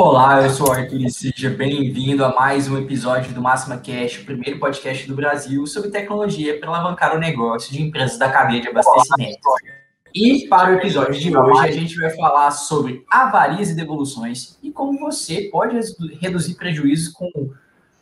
[0.00, 4.20] Olá, eu sou o Arthur e seja bem-vindo a mais um episódio do Máxima Cash,
[4.20, 8.60] o primeiro podcast do Brasil sobre tecnologia para alavancar o negócio de empresas da cadeia
[8.60, 9.40] de abastecimento.
[10.14, 14.70] E para o episódio de hoje, a gente vai falar sobre avarias e devoluções e
[14.70, 15.76] como você pode
[16.20, 17.50] reduzir prejuízos com,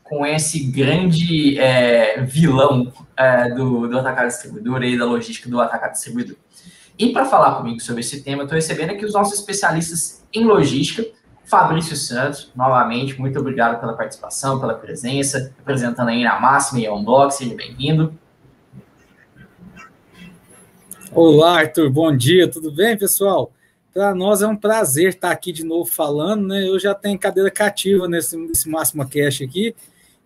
[0.05, 5.93] com esse grande é, vilão é, do, do atacado distribuidor e da logística do atacado
[5.93, 6.37] distribuidor.
[6.99, 11.03] E para falar comigo sobre esse tema, estou recebendo aqui os nossos especialistas em logística,
[11.47, 16.93] Fabrício Santos, novamente, muito obrigado pela participação, pela presença, representando aí na Máxima e a
[16.93, 18.13] Unblock, seja bem-vindo.
[21.13, 23.53] Olá, Arthur, bom dia, tudo bem, pessoal?
[23.95, 26.69] Para nós é um prazer estar aqui de novo falando, né?
[26.69, 29.73] Eu já tenho cadeira cativa nesse, nesse Máxima Cash aqui,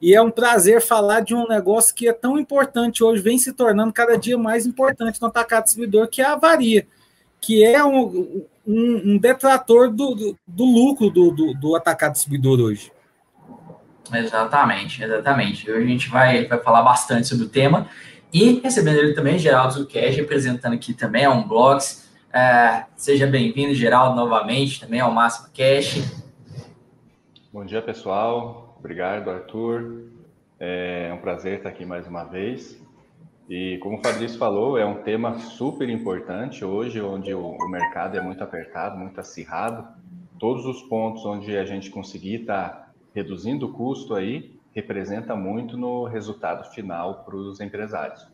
[0.00, 3.52] e é um prazer falar de um negócio que é tão importante hoje, vem se
[3.52, 6.86] tornando cada dia mais importante no atacado distribuidor, que é a avaria,
[7.40, 12.60] que é um, um, um detrator do, do, do lucro do, do, do, atacado distribuidor
[12.60, 12.92] hoje.
[14.12, 15.70] Exatamente, exatamente.
[15.70, 17.88] Hoje a gente vai, vai falar bastante sobre o tema.
[18.32, 22.08] E recebendo ele também, Geraldo Zuccheri, representando aqui também a Unblocks.
[22.32, 26.00] É, seja bem-vindo, Geraldo, novamente, também ao Máximo Cash.
[27.52, 28.76] Bom dia, pessoal.
[28.78, 30.04] Obrigado, Arthur.
[30.60, 32.80] É um prazer estar aqui mais uma vez.
[33.50, 38.16] E como o Fabrício falou, é um tema super importante hoje, onde o, o mercado
[38.16, 39.88] é muito apertado, muito acirrado.
[40.38, 45.76] Todos os pontos onde a gente conseguir estar tá reduzindo o custo aí, representa muito
[45.76, 48.24] no resultado final para os empresários.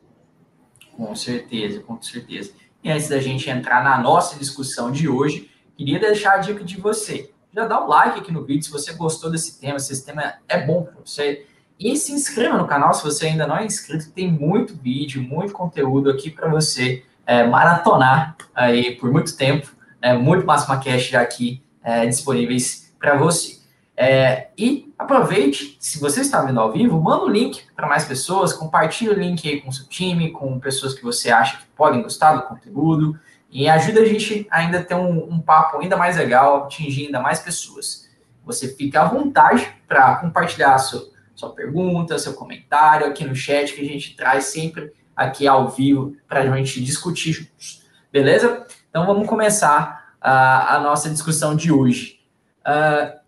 [0.95, 2.53] Com certeza, com certeza.
[2.85, 6.79] E antes da gente entrar na nossa discussão de hoje, queria deixar a dica de
[6.79, 7.33] você.
[7.55, 10.35] Já dá um like aqui no vídeo se você gostou desse tema, se esse tema
[10.47, 11.47] é bom para você
[11.79, 15.53] e se inscreva no canal se você ainda não é inscrito, tem muito vídeo, muito
[15.53, 19.69] conteúdo aqui para você é, maratonar aí por muito tempo.
[20.01, 23.57] É, muito Máxima Cash já aqui é, disponíveis para você.
[23.97, 28.53] É, e aproveite, se você está vendo ao vivo, manda o link para mais pessoas,
[28.53, 32.35] compartilhe o link aí com seu time, com pessoas que você acha que podem gostar
[32.35, 33.19] do conteúdo
[33.51, 37.21] e ajuda a gente ainda a ter um, um papo ainda mais legal, atingir ainda
[37.21, 38.09] mais pessoas.
[38.45, 43.81] Você fica à vontade para compartilhar seu, sua pergunta, seu comentário aqui no chat, que
[43.83, 47.85] a gente traz sempre aqui ao vivo para a gente discutir juntos.
[48.11, 48.67] Beleza?
[48.89, 52.21] Então vamos começar a, a nossa discussão de hoje.
[52.63, 53.19] Uh,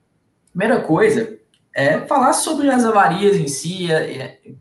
[0.50, 1.38] primeira coisa
[1.74, 4.58] é falar sobre as avarias em si e,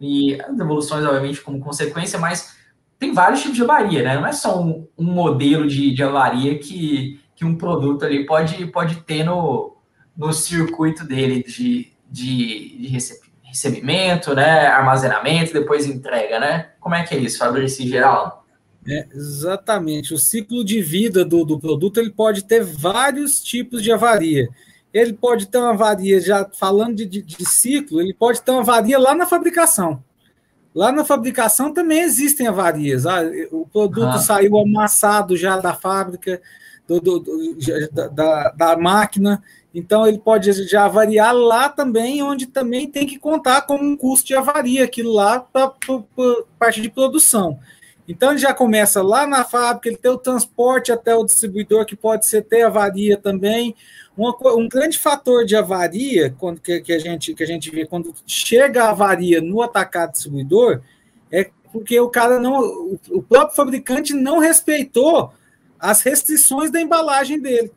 [0.00, 2.56] e as evoluções, obviamente, como consequência, mas
[2.98, 4.14] tem vários tipos de avaria, né?
[4.14, 8.66] Não é só um, um modelo de, de avaria que, que um produto ali pode,
[8.68, 9.76] pode ter no,
[10.16, 12.98] no circuito dele de, de, de
[13.42, 16.70] recebimento, né, armazenamento, depois entrega, né?
[16.78, 18.46] Como é que é isso, Fabrício, em geral?
[18.86, 20.14] É, exatamente.
[20.14, 24.48] O ciclo de vida do, do produto ele pode ter vários tipos de avaria.
[24.92, 28.60] Ele pode ter uma avaria, já falando de, de, de ciclo, ele pode ter uma
[28.60, 30.04] avaria lá na fabricação.
[30.72, 33.06] Lá na fabricação também existem avarias.
[33.06, 34.18] Ah, o produto uhum.
[34.18, 36.40] saiu amassado já da fábrica,
[36.86, 37.58] do, do, do
[37.92, 39.42] da, da, máquina,
[39.74, 44.28] então, ele pode já variar lá também, onde também tem que contar com um custo
[44.28, 45.72] de avaria, aquilo lá para
[46.56, 47.58] parte de produção.
[48.06, 51.96] Então, ele já começa lá na fábrica, ele tem o transporte até o distribuidor, que
[51.96, 53.74] pode ser ter avaria também.
[54.16, 57.84] Uma, um grande fator de avaria, quando, que, que, a gente, que a gente vê
[57.84, 60.82] quando chega a avaria no atacado distribuidor,
[61.32, 62.96] é porque o cara não.
[63.10, 65.32] O próprio fabricante não respeitou
[65.80, 67.72] as restrições da embalagem dele.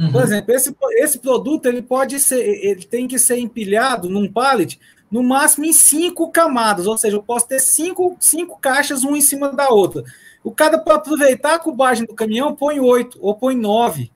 [0.00, 0.10] Uhum.
[0.10, 4.80] Por exemplo, esse, esse produto ele pode ser, ele tem que ser empilhado num pallet
[5.10, 9.20] no máximo em cinco camadas, ou seja, eu posso ter cinco, cinco caixas, uma em
[9.20, 10.04] cima da outra.
[10.42, 14.10] O cara, para aproveitar a cubagem do caminhão, põe oito ou põe nove,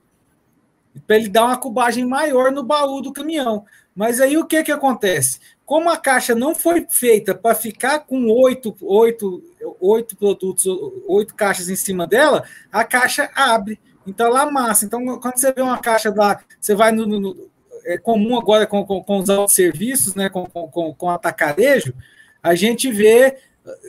[1.05, 3.65] para ele dar uma cubagem maior no baú do caminhão.
[3.93, 5.39] Mas aí o que, que acontece?
[5.65, 9.43] Como a caixa não foi feita para ficar com oito, oito,
[9.79, 10.65] oito produtos,
[11.07, 13.79] oito caixas em cima dela, a caixa abre.
[14.05, 14.85] Então, lá massa.
[14.85, 17.05] Então, quando você vê uma caixa lá, você vai no.
[17.05, 17.49] no
[17.85, 21.93] é comum agora com, com, com os serviços, né, com, com, com atacarejo,
[22.41, 23.37] a gente vê,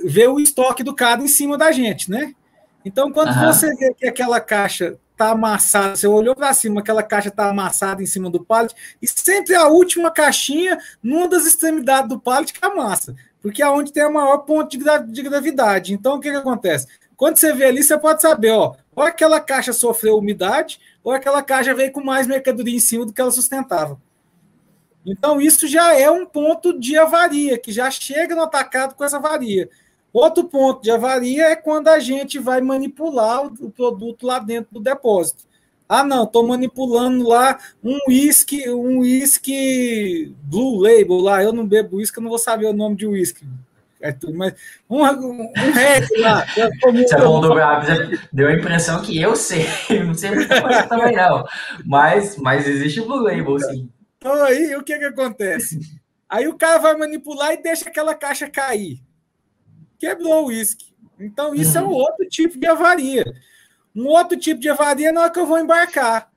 [0.05, 2.35] vê o estoque do cara em cima da gente, né?
[2.85, 3.47] Então, quando uhum.
[3.47, 8.03] você vê que aquela caixa está amassada, você olhou para cima, aquela caixa está amassada
[8.03, 12.65] em cima do pallet, e sempre a última caixinha, numa das extremidades do pallet, que
[12.65, 14.79] amassa, porque é onde tem o maior ponto de,
[15.09, 15.95] de gravidade.
[15.95, 16.87] Então, o que, que acontece?
[17.17, 21.43] Quando você vê ali, você pode saber, ó, ou aquela caixa sofreu umidade, ou aquela
[21.43, 24.01] caixa veio com mais mercadoria em cima do que ela sustentava.
[25.05, 29.19] Então, isso já é um ponto de avaria, que já chega no atacado com essa
[29.19, 29.69] avaria.
[30.13, 34.81] Outro ponto de avaria é quando a gente vai manipular o produto lá dentro do
[34.81, 35.45] depósito.
[35.89, 41.43] Ah, não, estou manipulando lá um uísque, um uísque Blue Label lá.
[41.43, 43.47] Eu não bebo uísque, eu não vou saber o nome de uísque.
[44.01, 44.55] É tudo, mas
[44.91, 45.53] um, um,
[46.21, 46.45] lá.
[46.47, 47.55] Você falou do
[48.33, 49.67] deu a impressão que eu sei.
[50.05, 51.45] Não sei muita coisa também, não.
[51.85, 53.91] Mas, mas existe o Blue Label, sim.
[54.19, 55.81] Então aí o que, que acontece?
[56.29, 59.01] Aí o cara vai manipular e deixa aquela caixa cair.
[59.99, 60.87] Quebrou o uísque.
[61.19, 61.85] Então, isso uhum.
[61.85, 61.97] é um uhum.
[61.97, 63.25] outro tipo de avaria.
[63.95, 66.31] Um outro tipo de avaria na hora que eu vou embarcar.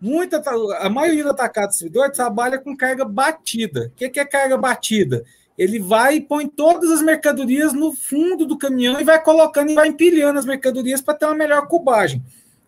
[0.00, 0.42] Muita,
[0.80, 3.86] a maioria do atacado distribuidor trabalha com carga batida.
[3.86, 5.24] O que é carga batida?
[5.56, 9.74] Ele vai e põe todas as mercadorias no fundo do caminhão e vai colocando e
[9.74, 12.22] vai empilhando as mercadorias para ter uma melhor cubagem.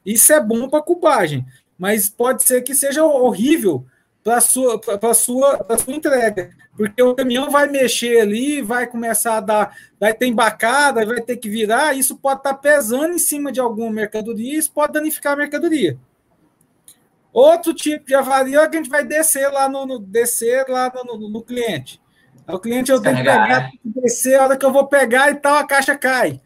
[0.04, 1.44] Isso é bom para cubagem,
[1.78, 3.86] mas pode ser que seja horrível
[4.22, 4.80] para sua,
[5.14, 6.50] sua, sua entrega.
[6.76, 11.36] Porque o caminhão vai mexer ali, vai começar a dar, vai ter embacada, vai ter
[11.36, 15.34] que virar, isso pode estar tá pesando em cima de alguma mercadoria, isso pode danificar
[15.34, 15.96] a mercadoria.
[17.32, 20.92] Outro tipo de avaria é que a gente vai descer lá no, no descer lá
[20.94, 22.00] no, no, no, cliente.
[22.46, 25.56] O cliente eu tenho que pegar, descer, a hora que eu vou pegar e tal,
[25.56, 26.40] a caixa cai.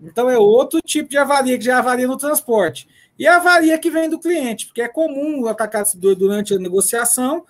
[0.00, 2.88] Então é outro tipo de avaria que já é avaria no transporte.
[3.18, 7.44] E a avaria que vem do cliente, porque é comum o atacado durante a negociação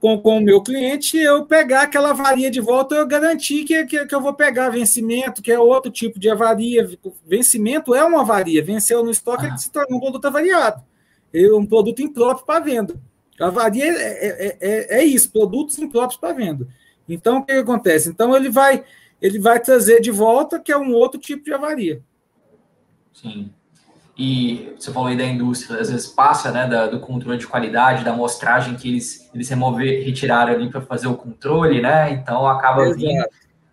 [0.00, 4.06] com, com o meu cliente, eu pegar aquela avaria de volta, eu garantir que, que,
[4.06, 6.88] que, eu vou pegar vencimento, que é outro tipo de avaria.
[7.26, 9.48] Vencimento é uma avaria, venceu no estoque, ah.
[9.48, 10.82] ele se tornou um produto avariado.
[11.32, 12.94] É um produto impróprio para venda.
[13.40, 16.66] Avaria é, é, é, é, isso, produtos impróprios para venda.
[17.08, 18.08] Então, o que, que acontece?
[18.08, 18.84] Então, ele vai,
[19.20, 22.02] ele vai trazer de volta, que é um outro tipo de avaria.
[23.12, 23.50] Sim
[24.18, 28.02] e você falou aí da indústria, às vezes passa né, da, do controle de qualidade,
[28.02, 32.12] da amostragem que eles, eles remover, retiraram ali para fazer o controle, né?
[32.12, 32.98] Então acaba Exato.
[32.98, 33.24] vindo.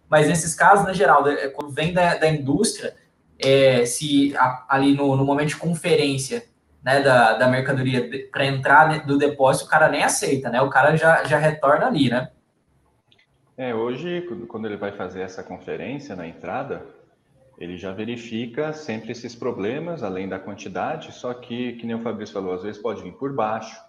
[0.10, 2.94] Mas nesses casos, na geral, é, quando vem da, da indústria,
[3.40, 6.44] é, se a, ali no, no momento de conferência
[6.84, 10.62] né, da, da mercadoria para entrar do depósito, o cara nem aceita, né?
[10.62, 12.30] O cara já, já retorna ali, né?
[13.56, 16.86] É, hoje, quando ele vai fazer essa conferência na entrada,
[17.58, 22.34] ele já verifica sempre esses problemas, além da quantidade, só que, que nem o Fabrício
[22.34, 23.80] falou, às vezes pode vir por baixo,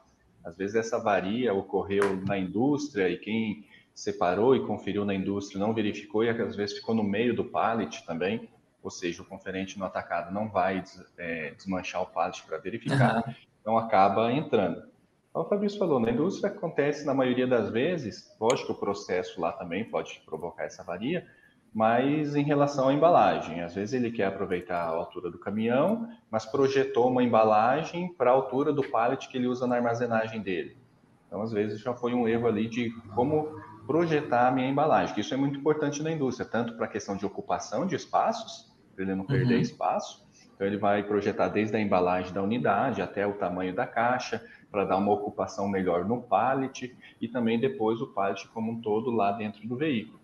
[0.45, 3.65] às vezes essa varia ocorreu na indústria e quem
[3.95, 8.05] separou e conferiu na indústria não verificou e às vezes ficou no meio do pallet
[8.05, 8.49] também,
[8.85, 10.85] ou seja, o conferente no atacado não vai
[11.17, 13.35] é, desmanchar o pallet para verificar, uhum.
[13.61, 14.83] então acaba entrando.
[15.33, 19.41] Como o Fabrício falou, na indústria acontece na maioria das vezes, lógico que o processo
[19.41, 21.27] lá também pode provocar essa varia,
[21.75, 23.63] mas em relação à embalagem.
[23.63, 28.33] Às vezes ele quer aproveitar a altura do caminhão, mas projetou uma embalagem para a
[28.35, 30.77] altura do pallet que ele usa na armazenagem dele.
[31.27, 35.21] Então, às vezes já foi um erro ali de como projetar a minha embalagem, que
[35.21, 39.05] isso é muito importante na indústria, tanto para a questão de ocupação de espaços, para
[39.05, 39.61] ele não perder uhum.
[39.61, 40.25] espaço.
[40.55, 44.43] Então, ele vai projetar desde a embalagem da unidade até o tamanho da caixa,
[44.75, 49.13] para dar uma ocupação melhor no pallet e também depois o pallet como um todo
[49.13, 50.19] lá dentro do veículo.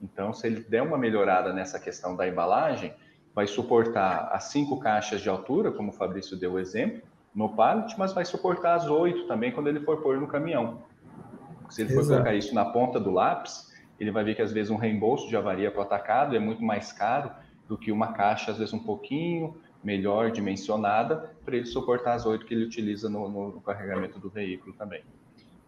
[0.00, 2.94] Então, se ele der uma melhorada nessa questão da embalagem,
[3.34, 7.02] vai suportar as cinco caixas de altura, como o Fabrício deu o exemplo,
[7.34, 10.82] no pallet, mas vai suportar as oito também quando ele for pôr no caminhão.
[11.68, 12.14] Se ele for Exato.
[12.14, 15.36] colocar isso na ponta do lápis, ele vai ver que às vezes um reembolso de
[15.36, 17.30] avaria para o atacado é muito mais caro
[17.70, 22.44] do que uma caixa, às vezes um pouquinho melhor dimensionada, para ele suportar as oito
[22.44, 25.04] que ele utiliza no, no carregamento do veículo também.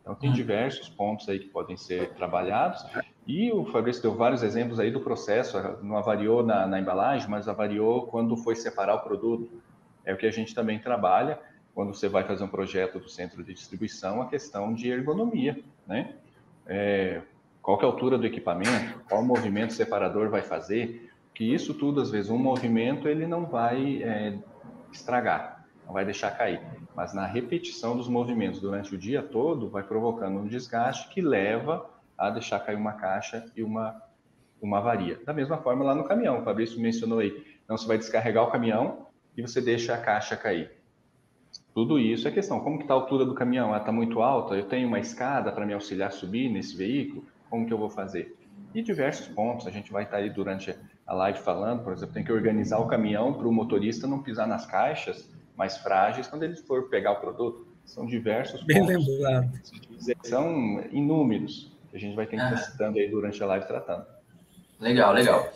[0.00, 0.32] Então, tem hum.
[0.32, 2.84] diversos pontos aí que podem ser trabalhados.
[3.24, 7.46] E o Fabrício deu vários exemplos aí do processo, não avariou na, na, embalagem, mas
[7.46, 9.62] avariou quando foi separar o produto.
[10.04, 11.38] É o que a gente também trabalha
[11.72, 16.16] quando você vai fazer um projeto do centro de distribuição, a questão de ergonomia, né?
[16.66, 17.22] É,
[17.62, 22.10] qual é a altura do equipamento, qual movimento separador vai fazer, que isso tudo, às
[22.10, 24.38] vezes, um movimento ele não vai é,
[24.92, 26.60] estragar, não vai deixar cair,
[26.94, 31.88] mas na repetição dos movimentos durante o dia todo vai provocando um desgaste que leva
[32.16, 34.00] a deixar cair uma caixa e uma,
[34.60, 35.20] uma avaria.
[35.24, 38.50] Da mesma forma lá no caminhão, o Fabrício mencionou aí, então você vai descarregar o
[38.50, 40.70] caminhão e você deixa a caixa cair.
[41.74, 43.68] Tudo isso é questão, como que está a altura do caminhão?
[43.68, 44.54] Ela está muito alta?
[44.54, 47.24] Eu tenho uma escada para me auxiliar a subir nesse veículo?
[47.48, 48.36] Como que eu vou fazer?
[48.74, 50.74] E diversos pontos, a gente vai estar tá aí durante
[51.06, 54.46] a live falando, por exemplo, tem que organizar o caminhão para o motorista não pisar
[54.46, 57.66] nas caixas mais frágeis quando ele for pegar o produto.
[57.84, 59.06] São diversos Bem pontos.
[59.06, 59.60] Lembrado.
[60.22, 64.06] São inúmeros a gente vai ter que estar citando aí durante a live tratando.
[64.80, 65.52] Legal, legal.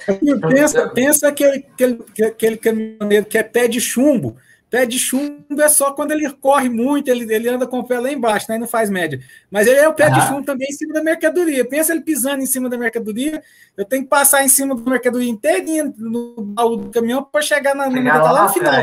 [0.50, 4.36] Pensa, pensa aquele, aquele, aquele caminhoneiro que é pé de chumbo.
[4.76, 7.98] Pé de chumbo é só quando ele corre muito, ele, ele anda com o pé
[7.98, 8.58] lá embaixo, né?
[8.58, 9.18] não faz média.
[9.50, 11.64] Mas ele é o pé de chumbo também em cima da mercadoria.
[11.64, 13.42] Pensa ele pisando em cima da mercadoria.
[13.74, 17.74] Eu tenho que passar em cima da mercadoria inteirinha no baú do caminhão para chegar
[17.74, 18.74] na, chegar lá, lá no final.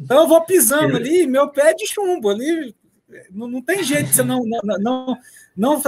[0.00, 2.74] Então eu vou pisando ali, meu pé é de chumbo ali.
[3.30, 5.18] Não, não tem jeito de você não, não, não,
[5.56, 5.82] não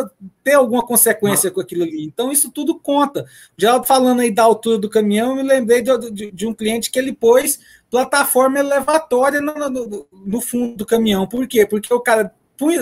[0.44, 2.04] ter alguma consequência com aquilo ali.
[2.04, 3.24] Então, isso tudo conta.
[3.56, 6.90] Já falando aí da altura do caminhão, eu me lembrei de, de, de um cliente
[6.90, 7.60] que ele pôs
[7.92, 11.26] plataforma elevatória no, no, no, fundo do caminhão.
[11.26, 11.66] Por quê?
[11.66, 12.80] Porque o cara punha,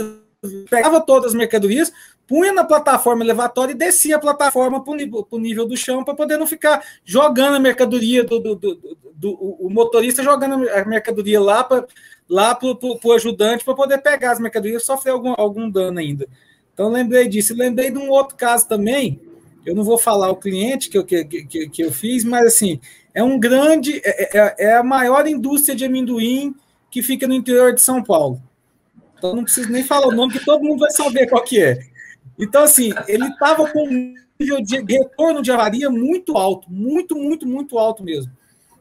[0.71, 1.93] pegava todas as mercadorias,
[2.29, 6.39] punha na plataforma elevatória e descia a plataforma para o nível, do chão para poder
[6.39, 11.65] não ficar jogando a mercadoria do, do, do, do o motorista jogando a mercadoria lá
[11.65, 11.89] para
[12.29, 16.29] lá o ajudante para poder pegar as mercadorias e sofrer algum, algum dano ainda.
[16.73, 17.53] Então lembrei disso.
[17.53, 19.21] Lembrei de um outro caso também.
[19.65, 22.81] Eu não vou falar o cliente que eu, que, que, que eu fiz, mas assim,
[23.15, 26.55] é um grande, é, é, é, a maior indústria de amendoim
[26.91, 28.43] que fica no interior de São Paulo.
[29.17, 31.79] Então não preciso nem falar o nome, que todo mundo vai saber qual que é.
[32.39, 37.47] Então, assim, ele estava com um nível de retorno de avaria muito alto, muito, muito,
[37.47, 38.33] muito alto mesmo.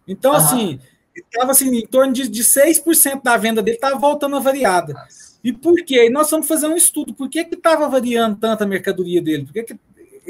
[0.07, 0.37] Então, uhum.
[0.37, 0.79] assim,
[1.13, 4.95] estava assim, em torno de, de 6% da venda dele estava voltando a variada.
[5.43, 6.05] E por quê?
[6.05, 7.13] E nós vamos fazer um estudo.
[7.13, 9.45] Por que estava variando tanto a mercadoria dele?
[9.45, 9.79] Por que, que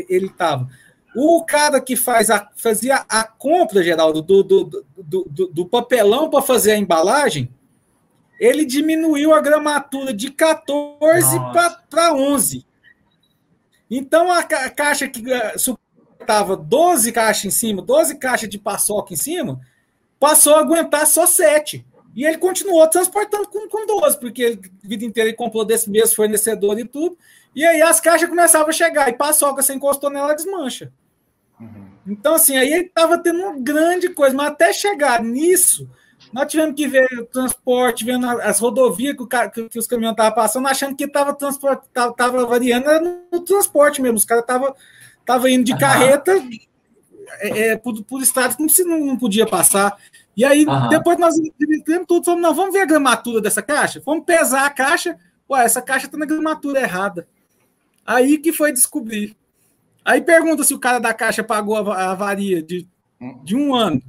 [0.08, 0.70] ele estava?
[1.16, 6.42] O cara que faz a, fazia a compra, Geraldo, do, do, do, do papelão para
[6.42, 7.50] fazer a embalagem,
[8.40, 11.38] ele diminuiu a gramatura de 14
[11.90, 12.66] para 11.
[13.90, 19.18] Então a, caixa que uh, suportava 12 caixas em cima, 12 caixas de paçoca em
[19.18, 19.60] cima,
[20.20, 21.86] passou a aguentar só 7.
[22.16, 26.16] E ele continuou transportando com, com 12, porque a vida inteira ele comprou desse mesmo
[26.16, 27.18] fornecedor e tudo.
[27.56, 30.92] E aí as caixas começavam a chegar, e paçoca, você encostou nela, desmancha.
[31.60, 31.90] Uhum.
[32.08, 35.90] Então, assim, aí estava tendo uma grande coisa, mas até chegar nisso,
[36.32, 40.34] nós tivemos que ver o transporte, vendo as rodovias que, o, que os caminhões estavam
[40.34, 44.18] passando, achando que estava tava, tava variando no, no, transporte mesmo.
[44.18, 44.74] Os caras estavam
[45.26, 45.80] tava indo de uhum.
[45.80, 46.32] carreta
[47.40, 49.98] é, é, por, por estados que não, não podia passar.
[50.36, 50.88] E aí, uhum.
[50.90, 54.70] depois nós entendemos tudo, falamos, não, vamos ver a gramatura dessa caixa, vamos pesar a
[54.70, 55.18] caixa,
[55.50, 57.28] ué, essa caixa está na gramatura errada.
[58.10, 59.38] Aí que foi descobrir.
[60.04, 62.88] Aí pergunta se o cara da caixa pagou a, avaria de,
[63.44, 64.02] de um ano.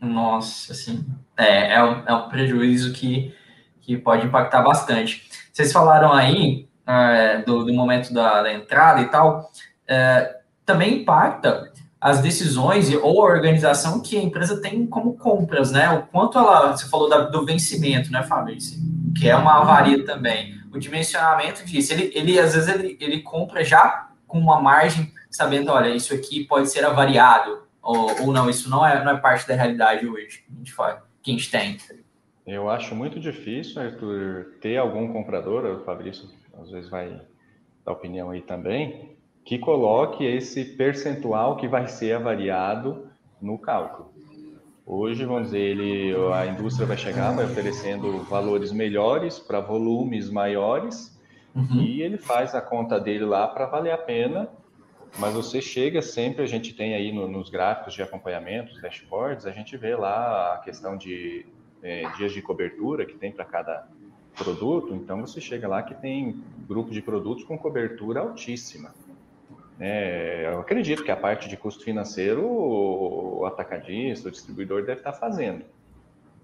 [0.00, 1.04] Nossa, assim,
[1.36, 3.34] é, é, um, é um prejuízo que,
[3.80, 5.28] que pode impactar bastante.
[5.52, 9.50] Vocês falaram aí é, do, do momento da, da, entrada e tal,
[9.88, 15.90] é, também impacta as decisões ou a organização que a empresa tem como compras, né?
[15.90, 18.78] O quanto ela, você falou da, do vencimento, né, Fabrício?
[19.18, 20.61] Que é uma avaria também.
[20.72, 25.70] O dimensionamento disso, ele, ele às vezes ele, ele compra já com uma margem, sabendo,
[25.70, 29.46] olha, isso aqui pode ser avariado, ou, ou não, isso não é, não é parte
[29.46, 31.76] da realidade hoje a gente, faz, que a gente tem.
[32.46, 36.28] Eu acho muito difícil, Arthur, ter algum comprador, o Fabrício
[36.60, 37.20] às vezes vai
[37.84, 43.08] dar opinião aí também, que coloque esse percentual que vai ser avariado
[43.40, 44.11] no cálculo.
[44.84, 51.16] Hoje, vamos dizer, ele, a indústria vai chegar, vai oferecendo valores melhores para volumes maiores
[51.54, 51.80] uhum.
[51.80, 54.48] e ele faz a conta dele lá para valer a pena.
[55.18, 59.46] Mas você chega sempre, a gente tem aí no, nos gráficos de acompanhamento, os dashboards,
[59.46, 61.46] a gente vê lá a questão de
[61.82, 63.86] é, dias de cobertura que tem para cada
[64.34, 64.94] produto.
[64.94, 68.94] Então você chega lá que tem grupo de produtos com cobertura altíssima.
[69.84, 75.12] É, eu acredito que a parte de custo financeiro o atacadista, o distribuidor deve estar
[75.12, 75.64] fazendo.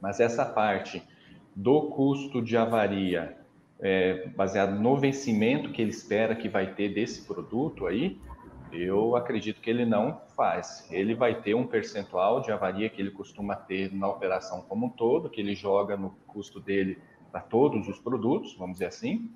[0.00, 1.00] Mas essa parte
[1.54, 3.38] do custo de avaria,
[3.78, 8.20] é, baseado no vencimento que ele espera que vai ter desse produto aí,
[8.72, 10.88] eu acredito que ele não faz.
[10.90, 14.90] Ele vai ter um percentual de avaria que ele costuma ter na operação como um
[14.90, 16.98] todo, que ele joga no custo dele
[17.30, 19.30] para todos os produtos, vamos dizer assim,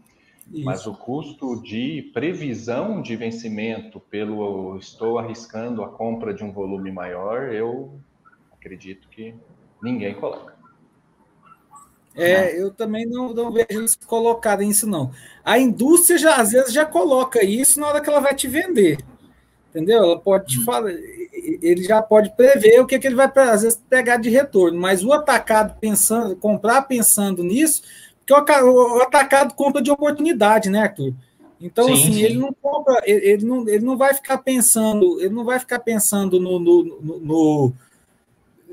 [0.52, 0.64] isso.
[0.64, 6.92] Mas o custo de previsão de vencimento pelo estou arriscando a compra de um volume
[6.92, 7.98] maior, eu
[8.52, 9.34] acredito que
[9.82, 10.52] ninguém coloca.
[12.14, 15.10] É, eu também não, não vejo eles colocarem isso, não.
[15.42, 18.98] A indústria já às vezes já coloca isso na hora que ela vai te vender.
[19.70, 20.04] Entendeu?
[20.04, 20.64] Ela pode te hum.
[20.64, 24.78] falar, ele já pode prever o que, que ele vai às vezes pegar de retorno,
[24.78, 27.82] mas o atacado pensando, comprar pensando nisso,
[28.26, 31.12] porque o, atacado compra de oportunidade, né, Arthur?
[31.60, 32.22] Então, sim, assim, sim.
[32.22, 35.78] ele não compra, ele, ele, não, ele não vai ficar pensando, ele não vai ficar
[35.78, 37.72] pensando no, no, no, no,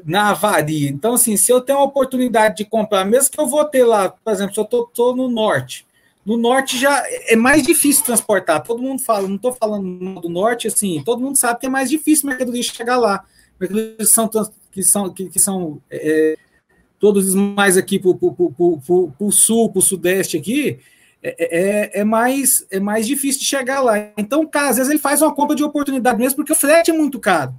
[0.04, 0.90] na avaria.
[0.90, 4.10] Então, assim, se eu tenho a oportunidade de comprar, mesmo que eu vou ter lá,
[4.10, 5.86] por exemplo, se eu estou no norte,
[6.26, 8.64] no norte já é mais difícil transportar.
[8.64, 11.90] Todo mundo fala, não estou falando do norte, assim, todo mundo sabe que é mais
[11.90, 13.24] difícil mercadoria chegar lá.
[13.60, 14.30] Mercadorias são,
[14.72, 16.38] que são, que, que são é,
[17.00, 20.80] todos mais aqui para o sul, para o sudeste aqui,
[21.22, 24.12] é, é, é, mais, é mais difícil de chegar lá.
[24.18, 26.94] Então, cara, às vezes ele faz uma compra de oportunidade mesmo, porque o frete é
[26.94, 27.54] muito caro.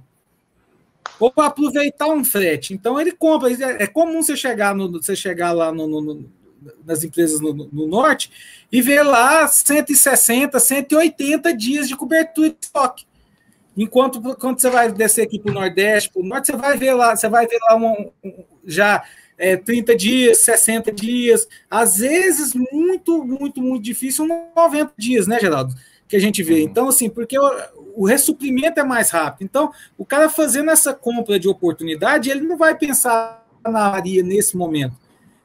[1.19, 2.73] ou para aproveitar um frete.
[2.73, 3.51] Então ele compra.
[3.51, 6.29] É, é comum você chegar, no, você chegar lá no, no,
[6.85, 8.31] nas empresas no, no, norte
[8.71, 13.05] e ver lá 160, 180 dias de cobertura de estoque.
[13.77, 16.93] Enquanto quando você vai descer aqui para o Nordeste, para o Norte, você vai ver
[16.93, 19.03] lá, você vai ver lá um, um, já
[19.41, 25.73] é, 30 dias, 60 dias, às vezes muito, muito, muito difícil, 90 dias, né, Geraldo?
[26.07, 26.53] Que a gente vê.
[26.53, 26.59] Uhum.
[26.59, 27.51] Então, assim, porque o,
[27.95, 29.43] o ressuprimento é mais rápido.
[29.43, 34.55] Então, o cara fazendo essa compra de oportunidade, ele não vai pensar na varia nesse
[34.55, 34.95] momento.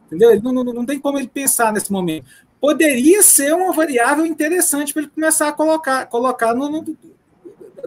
[0.07, 0.31] Entendeu?
[0.31, 2.27] Ele não, não, não tem como ele pensar nesse momento.
[2.61, 6.99] Poderia ser uma variável interessante para ele começar a colocar, colocar no, no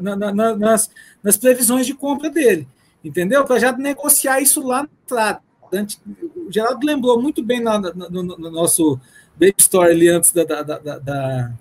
[0.01, 0.89] na, na, nas,
[1.21, 2.67] nas previsões de compra dele.
[3.03, 3.45] Entendeu?
[3.45, 5.48] Para já negociar isso lá no entrada.
[6.35, 8.99] O Geraldo lembrou muito bem no, no, no nosso
[9.33, 11.51] baby story ali antes da, da, da, da,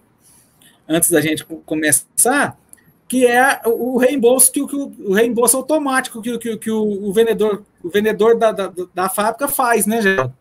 [0.88, 2.58] antes da gente começar,
[3.06, 7.64] que é o reembolso que, o, o reembolso automático que, que, que o, o vendedor
[7.82, 10.34] o vendedor da, da, da fábrica faz, né, Geraldo?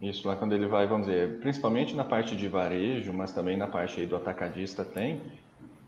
[0.00, 3.66] Isso lá quando ele vai, vamos dizer, principalmente na parte de varejo, mas também na
[3.66, 5.20] parte aí do atacadista tem.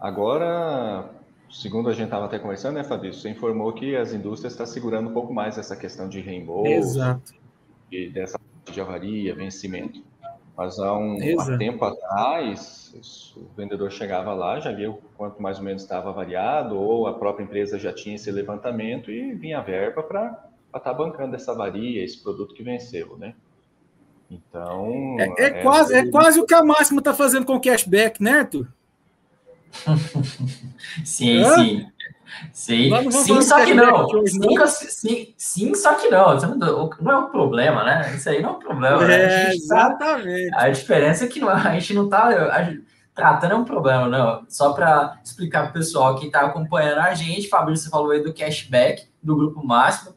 [0.00, 1.08] Agora,
[1.50, 3.22] segundo a gente estava até conversando, né, Fabrício?
[3.22, 6.70] Você informou que as indústrias estão segurando um pouco mais essa questão de reembolso.
[6.70, 7.32] Exato.
[7.90, 10.02] E dessa parte de avaria, vencimento.
[10.56, 15.64] Mas há um há tempo atrás, o vendedor chegava lá, já via quanto mais ou
[15.64, 20.02] menos estava variado, ou a própria empresa já tinha esse levantamento e vinha a verba
[20.02, 23.34] para estar tá bancando essa avaria, esse produto que venceu, né?
[24.30, 25.16] Então.
[25.18, 28.22] É, é, é quase, é quase o que a Máxima está fazendo com o cashback,
[28.22, 28.68] né, Arthur?
[31.04, 31.54] sim, Hã?
[31.56, 31.86] sim.
[32.52, 34.06] Sim, sim só que não.
[34.26, 36.36] Sim, sim, sim, só que não.
[37.00, 38.14] Não é um problema, né?
[38.14, 39.12] Isso aí não é um problema.
[39.12, 40.50] É, a exatamente.
[40.50, 42.30] Tá, a diferença é que não, a gente não está
[43.14, 44.44] tratando é um problema, não.
[44.48, 48.32] Só para explicar para o pessoal que está acompanhando a gente, Fabrício falou aí do
[48.32, 50.12] cashback do Grupo Máximo.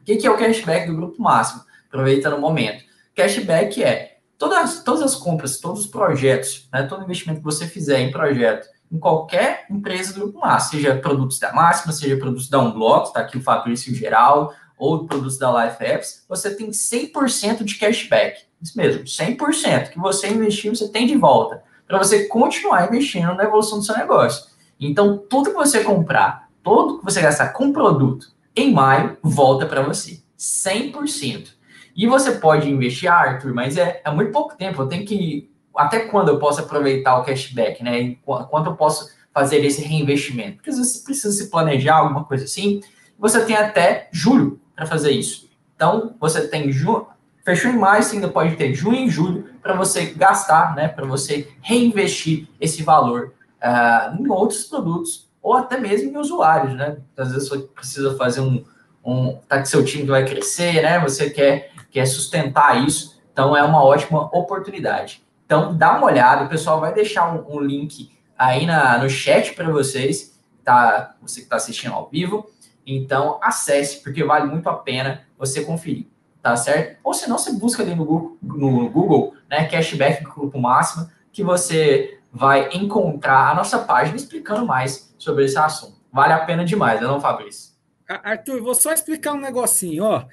[0.00, 1.62] O que, que é o cashback do Grupo Máximo?
[1.88, 2.84] Aproveitando o momento.
[3.14, 8.00] Cashback é todas, todas as compras, todos os projetos, né, todo investimento que você fizer
[8.00, 12.60] em projeto em qualquer empresa do Grupo Máximo, seja produtos da Máxima, seja produtos da
[12.60, 17.74] Unblock, está aqui o Fabrício geral, ou produtos da Life Apps, você tem 100% de
[17.74, 18.42] cashback.
[18.62, 23.44] Isso mesmo, 100% que você investiu, você tem de volta, para você continuar investindo na
[23.44, 24.46] evolução do seu negócio.
[24.80, 29.82] Então, tudo que você comprar, tudo que você gastar com produto em maio, volta para
[29.82, 30.20] você.
[30.38, 31.48] 100%.
[31.96, 36.00] E você pode investir, Arthur, mas é, é muito pouco tempo, eu tenho que até
[36.00, 38.16] quando eu posso aproveitar o cashback, né?
[38.24, 40.56] Quanto eu posso fazer esse reinvestimento?
[40.56, 42.80] Porque você precisa se planejar alguma coisa assim.
[43.16, 45.48] Você tem até julho para fazer isso.
[45.76, 47.06] Então, você tem junho,
[47.44, 50.88] fechou em maio, você ainda pode ter junho e julho para você gastar, né?
[50.88, 56.96] Para você reinvestir esse valor uh, em outros produtos ou até mesmo em usuários, né?
[57.16, 58.64] Às vezes você precisa fazer um,
[59.04, 60.98] um tá que seu time vai crescer, né?
[60.98, 65.22] Você quer quer sustentar isso, então é uma ótima oportunidade.
[65.48, 69.54] Então, dá uma olhada, o pessoal vai deixar um, um link aí na, no chat
[69.54, 71.14] para vocês, tá?
[71.22, 72.50] Você que está assistindo ao vivo.
[72.86, 76.06] Então, acesse, porque vale muito a pena você conferir,
[76.42, 76.98] tá certo?
[77.02, 81.42] Ou se não, você busca ali no Google, no Google né, cashback Grupo Máxima, que
[81.42, 85.96] você vai encontrar a nossa página explicando mais sobre esse assunto.
[86.12, 87.72] Vale a pena demais, não, Fabrício?
[88.06, 90.26] Arthur, vou só explicar um negocinho, ó.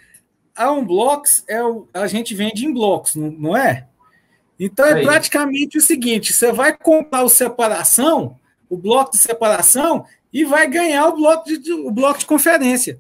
[0.54, 3.88] A Unblocks é o, a gente vende em blocos, não, não é?
[4.60, 8.40] Então é praticamente o seguinte: você vai comprar o separação,
[8.70, 13.00] o bloco de separação, e vai ganhar o bloco de, o bloco de conferência.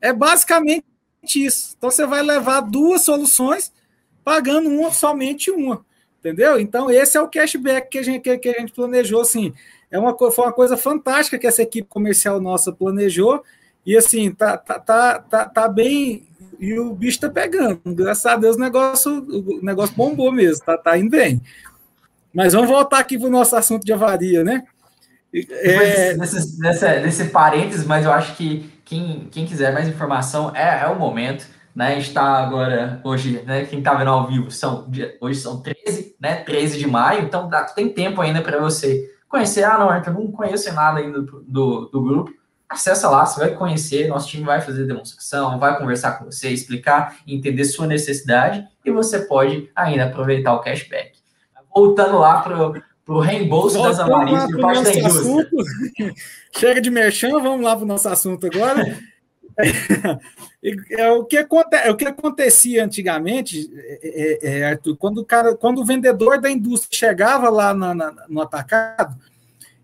[0.00, 0.84] É basicamente
[1.34, 1.74] isso.
[1.76, 3.72] Então você vai levar duas soluções
[4.24, 5.84] pagando uma somente uma.
[6.18, 6.60] Entendeu?
[6.60, 9.22] Então, esse é o cashback que a gente, que, que a gente planejou.
[9.22, 9.54] Assim,
[9.90, 13.42] é uma, foi uma coisa fantástica que essa equipe comercial nossa planejou.
[13.86, 16.28] E assim, tá, tá, tá, tá, tá bem
[16.60, 17.80] e o bicho tá pegando.
[17.86, 21.40] Graças a Deus o negócio, o negócio bombou mesmo, tá, tá indo bem.
[22.32, 24.62] Mas vamos voltar aqui para o nosso assunto de avaria, né?
[25.32, 26.14] É...
[26.14, 30.86] Nesse, nesse, nesse parênteses, mas eu acho que quem, quem quiser mais informação é, é
[30.86, 31.46] o momento.
[31.74, 31.86] Né?
[31.86, 33.64] A gente está agora, hoje, né?
[33.64, 34.86] Quem está vendo ao vivo, são,
[35.20, 36.36] hoje são 13, né?
[36.36, 39.64] 13 de maio, então dá, tem tempo ainda para você conhecer.
[39.64, 42.39] Ah, não, eu não conheço nada ainda do, do, do grupo
[42.70, 47.16] acessa lá, você vai conhecer, nosso time vai fazer demonstração, vai conversar com você, explicar,
[47.26, 51.18] entender sua necessidade e você pode ainda aproveitar o cashback.
[51.74, 55.20] Voltando lá para o reembolso Voltando das amarelas por parte da indústria.
[55.20, 55.56] Assunto.
[56.56, 58.96] Chega de merchan, vamos lá para o nosso assunto agora.
[60.92, 65.24] é, o, que aconte, é o que acontecia antigamente, é, é, é, Arthur, quando o,
[65.24, 69.16] cara, quando o vendedor da indústria chegava lá na, na, no atacado,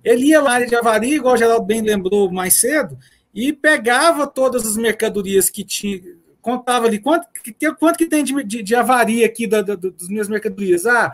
[0.07, 2.97] Ele ia lá área de avaria, igual o Geraldo bem lembrou mais cedo,
[3.35, 6.01] e pegava todas as mercadorias que tinha,
[6.41, 10.09] contava ali, quanto, que, quanto que tem de, de, de avaria aqui da, da, das
[10.09, 10.87] minhas mercadorias?
[10.87, 11.13] Ah,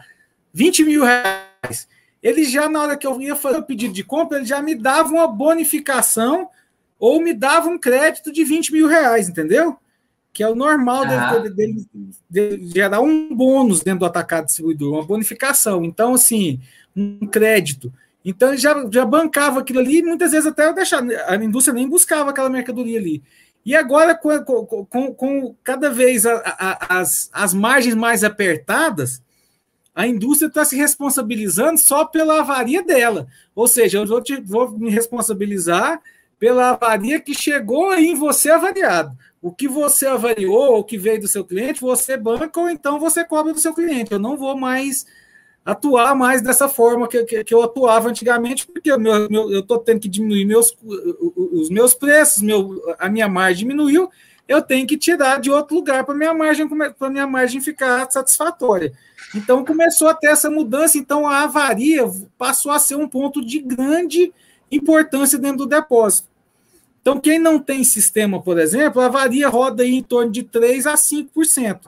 [0.52, 1.88] 20 mil reais.
[2.22, 4.74] Ele já, na hora que eu ia fazer o pedido de compra, ele já me
[4.74, 6.50] dava uma bonificação
[6.98, 9.78] ou me dava um crédito de 20 mil reais, entendeu?
[10.34, 11.38] Que é o normal ah.
[11.38, 11.86] dele, dele,
[12.28, 15.82] dele, gerar um bônus dentro do atacado distribuidor, uma bonificação.
[15.82, 16.60] Então, assim,
[16.94, 17.90] um crédito.
[18.24, 21.88] Então ele já, já bancava aquilo ali, e muitas vezes até deixava, a indústria nem
[21.88, 23.22] buscava aquela mercadoria ali.
[23.64, 29.22] E agora, com, com, com cada vez a, a, as, as margens mais apertadas,
[29.94, 33.26] a indústria está se responsabilizando só pela avaria dela.
[33.54, 36.00] Ou seja, eu vou, te, vou me responsabilizar
[36.38, 39.16] pela avaria que chegou em você avariado.
[39.40, 43.24] O que você avariou, o que veio do seu cliente, você banca ou então você
[43.24, 44.12] cobra do seu cliente.
[44.12, 45.06] Eu não vou mais
[45.64, 49.78] atuar mais dessa forma que, que, que eu atuava antigamente, porque meu, meu, eu estou
[49.78, 50.76] tendo que diminuir meus,
[51.36, 54.10] os meus preços, meu, a minha margem diminuiu,
[54.48, 58.92] eu tenho que tirar de outro lugar para minha margem para minha margem ficar satisfatória.
[59.34, 62.02] Então começou a ter essa mudança, então a avaria
[62.36, 64.32] passou a ser um ponto de grande
[64.70, 66.32] importância dentro do depósito.
[67.02, 70.94] Então, quem não tem sistema, por exemplo, a avaria roda em torno de 3 a
[70.94, 71.80] 5%.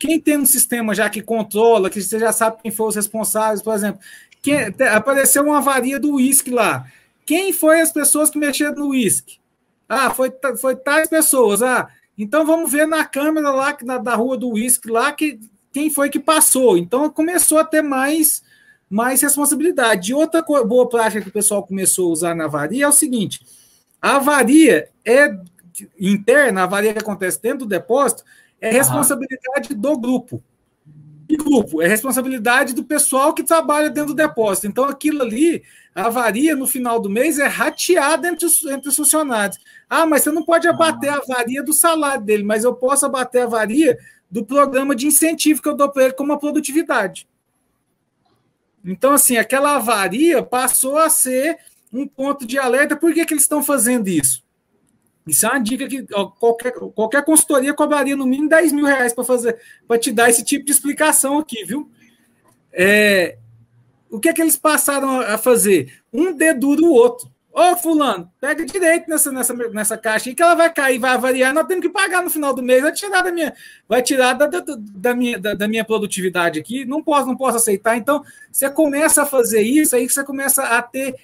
[0.00, 3.60] Quem tem um sistema já que controla, que você já sabe quem foram os responsáveis,
[3.60, 4.00] por exemplo,
[4.42, 4.56] quem,
[4.94, 6.86] apareceu uma avaria do uísque lá.
[7.26, 9.38] Quem foi as pessoas que mexeram no uísque?
[9.86, 11.62] Ah, foi, foi tais pessoas.
[11.62, 11.86] Ah,
[12.16, 15.38] então vamos ver na câmera lá na, da rua do uísque lá que
[15.70, 16.78] quem foi que passou.
[16.78, 18.42] Então começou a ter mais,
[18.88, 20.12] mais responsabilidade.
[20.12, 23.40] E outra boa prática que o pessoal começou a usar na avaria é o seguinte:
[24.00, 25.36] a avaria é
[26.00, 28.24] interna, a avaria que acontece dentro do depósito,
[28.60, 30.42] é responsabilidade do grupo.
[31.28, 31.80] E grupo?
[31.80, 34.66] É responsabilidade do pessoal que trabalha dentro do depósito.
[34.66, 35.62] Então, aquilo ali,
[35.94, 39.58] a avaria no final do mês é rateada entre os, entre os funcionários.
[39.88, 43.42] Ah, mas você não pode abater a avaria do salário dele, mas eu posso abater
[43.42, 43.96] a avaria
[44.28, 47.28] do programa de incentivo que eu dou para ele como a produtividade.
[48.84, 51.58] Então, assim, aquela avaria passou a ser
[51.92, 52.96] um ponto de alerta.
[52.96, 54.42] Por que, que eles estão fazendo isso?
[55.26, 56.06] Isso é uma dica que
[56.38, 60.44] qualquer, qualquer consultoria cobraria no mínimo 10 mil reais para fazer, para te dar esse
[60.44, 61.90] tipo de explicação aqui, viu?
[62.72, 63.36] É,
[64.10, 66.00] o que é que eles passaram a fazer?
[66.12, 67.30] Um dedura o outro.
[67.52, 71.52] Ô, fulano, pega direito nessa, nessa, nessa caixa aí que ela vai cair, vai variar,
[71.52, 73.52] nós temos que pagar no final do mês, vai tirar da minha,
[73.88, 77.56] vai tirar da, da, da minha, da, da, minha produtividade aqui, não posso, não posso
[77.56, 77.96] aceitar.
[77.96, 81.16] Então, você começa a fazer isso, aí você começa a ter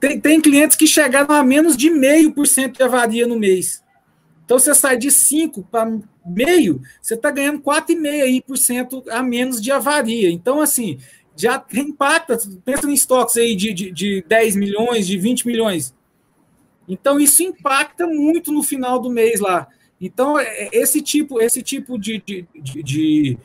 [0.00, 3.82] tem, tem clientes que chegaram a menos de meio por cento de avaria no mês.
[4.44, 5.90] Então, você sai de 5 para
[6.24, 10.30] meio, você está ganhando 4,5% a menos de avaria.
[10.30, 10.98] Então, assim,
[11.34, 12.38] já impacta.
[12.64, 15.94] Pensa em estoques aí de, de, de 10 milhões, de 20 milhões.
[16.86, 19.66] Então, isso impacta muito no final do mês lá.
[19.98, 23.38] Então, é, esse tipo, esse tipo de, de, de, de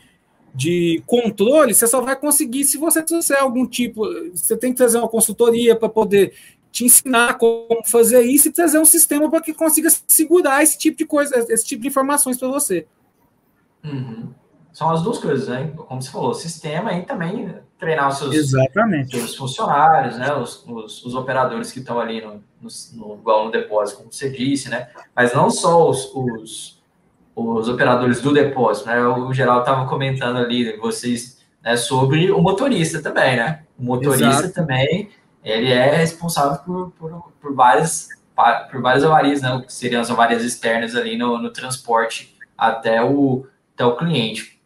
[1.06, 4.04] controle, você só vai conseguir se você trouxer algum tipo.
[4.34, 6.34] Você tem que trazer uma consultoria para poder
[6.72, 10.98] te ensinar como fazer isso e trazer um sistema para que consiga segurar esse tipo
[10.98, 12.86] de coisa, esse tipo de informações para você.
[13.84, 14.30] Uhum.
[14.72, 15.74] São as duas coisas, né?
[15.76, 19.17] Como você falou, sistema e também treinar os seus, Exatamente.
[19.17, 20.34] seus funcionários, né?
[20.36, 24.69] Os, os, os, operadores que estão ali no, no, no, no depósito, como você disse,
[24.69, 24.89] né?
[25.15, 26.79] Mas não só os, os
[27.39, 29.02] os operadores do depósito, né?
[29.02, 33.63] O geral estava comentando ali, vocês, né, sobre o motorista também, né?
[33.78, 34.54] O motorista Exato.
[34.54, 35.10] também,
[35.43, 38.10] ele é responsável por, por, por, várias,
[38.71, 39.62] por várias avarias, né?
[39.65, 44.60] Que seriam as avarias externas ali no, no transporte até o, até o cliente.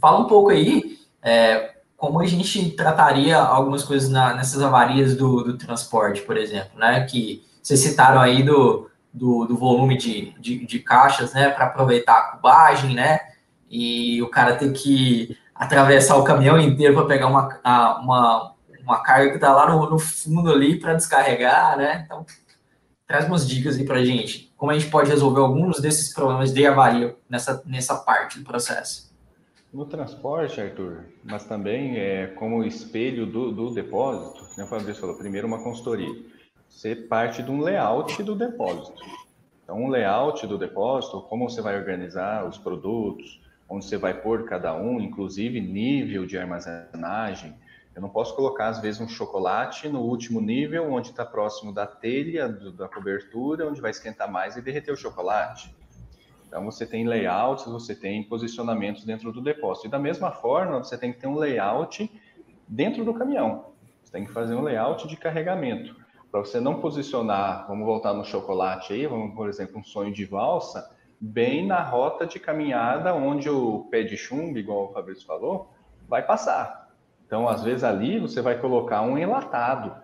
[0.00, 5.42] Fala um pouco aí é, como a gente trataria algumas coisas na, nessas avarias do,
[5.42, 7.04] do transporte, por exemplo, né?
[7.04, 12.18] Que vocês citaram aí do, do, do volume de, de, de caixas, né, para aproveitar
[12.18, 13.20] a cubagem, né,
[13.68, 17.60] e o cara ter que atravessar o caminhão inteiro para pegar uma,
[18.00, 22.24] uma, uma carga que está lá no, no fundo ali para descarregar, né, então
[23.06, 26.64] traz umas dicas aí para gente, como a gente pode resolver alguns desses problemas de
[26.64, 29.10] avaria nessa, nessa parte do processo.
[29.72, 35.16] No transporte, Arthur, mas também é, como espelho do, do depósito, como o Fabrício falou,
[35.16, 36.12] primeiro uma consultoria
[36.70, 39.02] ser parte de um layout do depósito.
[39.64, 44.44] Então, um layout do depósito, como você vai organizar os produtos, onde você vai pôr
[44.44, 47.54] cada um, inclusive nível de armazenagem.
[47.94, 51.86] Eu não posso colocar, às vezes, um chocolate no último nível, onde está próximo da
[51.86, 55.74] telha, do, da cobertura, onde vai esquentar mais e derreter o chocolate.
[56.46, 59.86] Então, você tem layouts, você tem posicionamentos dentro do depósito.
[59.86, 62.10] E da mesma forma, você tem que ter um layout
[62.66, 63.66] dentro do caminhão.
[64.02, 65.99] Você tem que fazer um layout de carregamento.
[66.30, 70.24] Para você não posicionar, vamos voltar no chocolate aí, vamos, por exemplo, um sonho de
[70.24, 70.90] valsa,
[71.20, 75.70] bem na rota de caminhada onde o pé de chumbo, igual o Fabrício falou,
[76.08, 76.88] vai passar.
[77.26, 79.94] Então, às vezes ali você vai colocar um enlatado,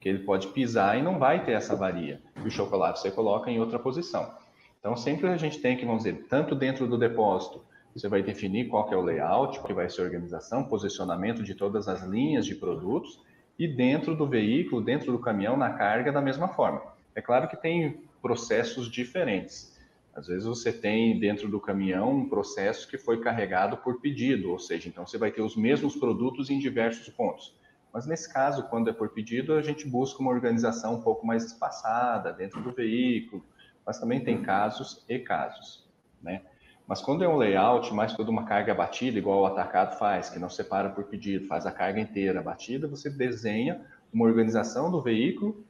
[0.00, 2.22] que ele pode pisar e não vai ter essa varia.
[2.36, 4.30] E o chocolate você coloca em outra posição.
[4.78, 8.68] Então, sempre a gente tem que, vamos dizer, tanto dentro do depósito, você vai definir
[8.68, 12.54] qual é o layout, que vai ser a organização, posicionamento de todas as linhas de
[12.54, 13.20] produtos,
[13.58, 16.82] e dentro do veículo, dentro do caminhão, na carga, da mesma forma.
[17.14, 19.76] É claro que tem processos diferentes.
[20.14, 24.58] Às vezes você tem dentro do caminhão um processo que foi carregado por pedido, ou
[24.58, 27.54] seja, então você vai ter os mesmos produtos em diversos pontos.
[27.92, 31.44] Mas nesse caso, quando é por pedido, a gente busca uma organização um pouco mais
[31.44, 33.44] espaçada dentro do veículo,
[33.86, 35.84] mas também tem casos e casos,
[36.22, 36.42] né?
[36.88, 40.38] Mas quando é um layout, mais toda uma carga batida, igual o atacado faz, que
[40.38, 45.62] não separa por pedido, faz a carga inteira batida, você desenha uma organização do veículo.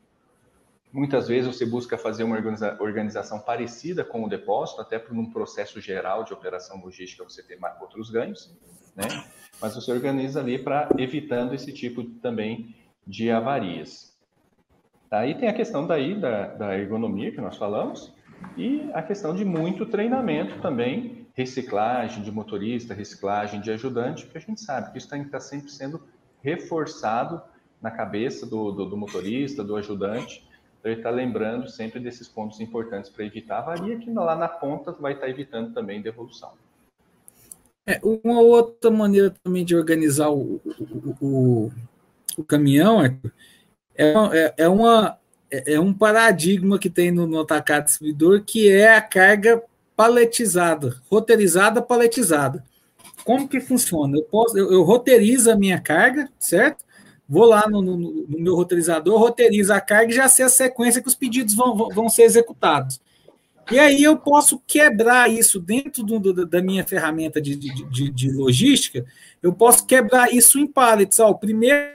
[0.92, 2.38] Muitas vezes você busca fazer uma
[2.78, 7.58] organização parecida com o depósito, até por um processo geral de operação logística você ter
[7.80, 8.56] outros ganhos,
[8.94, 9.08] né?
[9.60, 14.16] Mas você organiza ali para evitando esse tipo também de avarias.
[15.10, 18.12] Aí tem a questão daí da, da ergonomia que nós falamos,
[18.56, 24.40] e a questão de muito treinamento também, reciclagem de motorista, reciclagem de ajudante, porque a
[24.40, 26.02] gente sabe que isso tem que estar sempre sendo
[26.42, 27.40] reforçado
[27.80, 30.44] na cabeça do, do, do motorista, do ajudante,
[30.82, 34.92] para ele estar lembrando sempre desses pontos importantes para evitar avaria, que lá na ponta
[34.92, 36.52] vai estar evitando também devolução.
[37.86, 41.72] É, uma outra maneira também de organizar o, o, o,
[42.36, 43.16] o caminhão é,
[43.96, 45.18] é, é uma
[45.50, 49.62] é, é um paradigma que tem no, no atacado distribuidor, que é a carga
[49.96, 52.64] paletizada, roteirizada, paletizada.
[53.24, 54.16] Como que funciona?
[54.16, 56.84] Eu, posso, eu, eu roteirizo a minha carga, certo?
[57.28, 61.02] Vou lá no, no, no, meu roteirizador, roteirizo a carga e já sei a sequência
[61.02, 63.00] que os pedidos vão, vão ser executados.
[63.70, 68.30] E aí eu posso quebrar isso dentro do, do, da minha ferramenta de, de, de,
[68.30, 69.04] logística,
[69.42, 71.20] eu posso quebrar isso em pallets.
[71.20, 71.90] Ó, o primeiro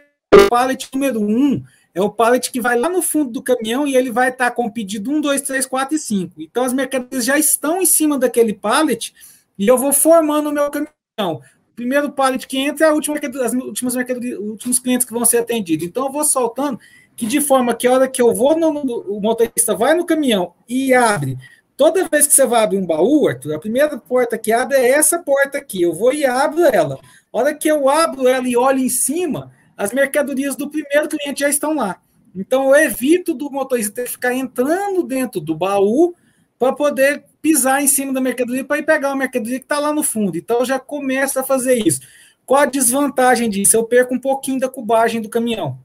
[0.49, 4.11] pallet número um é o pallet que vai lá no fundo do caminhão e ele
[4.11, 6.41] vai estar com pedido 1, 2, 3, 4 e 5.
[6.41, 9.13] Então as mercadorias já estão em cima daquele pallet
[9.57, 11.41] e eu vou formando o meu caminhão.
[11.71, 15.13] O primeiro pallet que entra é a última as últimas mercadorias, os últimos clientes que
[15.13, 15.85] vão ser atendidos.
[15.85, 16.79] Então eu vou soltando
[17.15, 20.53] que de forma que a hora que eu vou, no, o motorista vai no caminhão
[20.67, 21.37] e abre.
[21.77, 24.91] Toda vez que você vai abrir um baú, Arthur, a primeira porta que abre é
[24.91, 25.81] essa porta aqui.
[25.81, 26.99] Eu vou e abro ela.
[27.31, 29.51] A hora que eu abro ela e olho em cima,
[29.83, 32.01] as mercadorias do primeiro cliente já estão lá.
[32.35, 36.15] Então eu evito do motorista ficar entrando dentro do baú
[36.57, 39.93] para poder pisar em cima da mercadoria para ir pegar a mercadoria que está lá
[39.93, 40.37] no fundo.
[40.37, 42.01] Então já começo a fazer isso.
[42.45, 43.75] Qual a desvantagem disso?
[43.75, 45.77] Eu perco um pouquinho da cubagem do caminhão.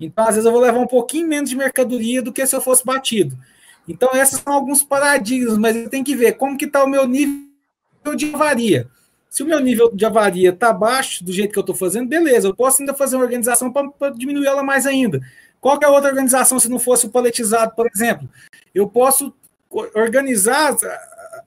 [0.00, 2.60] Então, às vezes, eu vou levar um pouquinho menos de mercadoria do que se eu
[2.60, 3.38] fosse batido.
[3.86, 7.06] Então, esses são alguns paradigmas, mas eu tenho que ver como que está o meu
[7.06, 7.36] nível
[8.16, 8.88] de avaria.
[9.32, 12.46] Se o meu nível de avaria está baixo do jeito que eu estou fazendo, beleza,
[12.46, 15.22] eu posso ainda fazer uma organização para diminuir ela mais ainda.
[15.58, 18.28] Qual é a outra organização se não fosse o paletizado, por exemplo?
[18.74, 19.32] Eu posso
[19.94, 20.82] organizar as,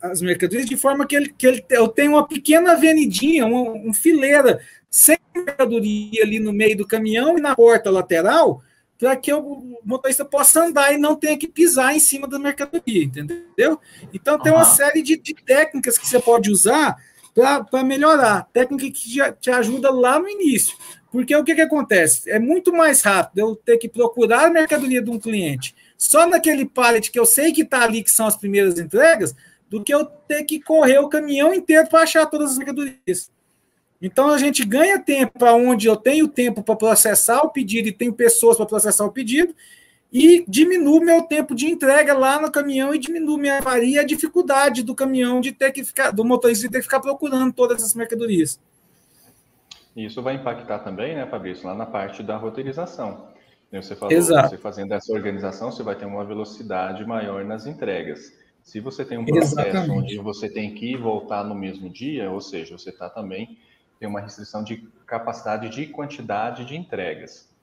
[0.02, 3.94] as mercadorias de forma que, ele, que ele, eu tenha uma pequena avenidinha, uma, uma
[3.94, 8.64] fileira sem mercadoria ali no meio do caminhão e na porta lateral,
[8.98, 13.04] para que o motorista possa andar e não tenha que pisar em cima da mercadoria,
[13.04, 13.80] entendeu?
[14.12, 16.98] Então tem uma série de, de técnicas que você pode usar
[17.36, 18.50] para melhorar.
[18.52, 20.76] Técnica que te ajuda lá no início.
[21.12, 22.30] Porque o que, que acontece?
[22.32, 26.66] É muito mais rápido eu ter que procurar a mercadoria de um cliente só naquele
[26.66, 29.36] pallet que eu sei que está ali, que são as primeiras entregas,
[29.70, 33.32] do que eu ter que correr o caminhão inteiro para achar todas as mercadorias.
[34.02, 38.14] Então a gente ganha tempo onde eu tenho tempo para processar o pedido e tenho
[38.14, 39.56] pessoas para processar o pedido,
[40.18, 44.82] e diminuo meu tempo de entrega lá no caminhão e diminuo minha avaria a dificuldade
[44.82, 48.58] do caminhão de ter que ficar, do motorista ter que ficar procurando todas as mercadorias.
[49.94, 53.28] Isso vai impactar também, né, Fabrício, lá na parte da roteirização.
[53.74, 54.52] Você falou, Exato.
[54.52, 58.32] você fazendo essa organização, você vai ter uma velocidade maior nas entregas.
[58.64, 59.92] Se você tem um processo Exatamente.
[59.92, 63.58] onde você tem que ir voltar no mesmo dia, ou seja, você está também
[64.00, 67.54] tem uma restrição de capacidade de quantidade de entregas.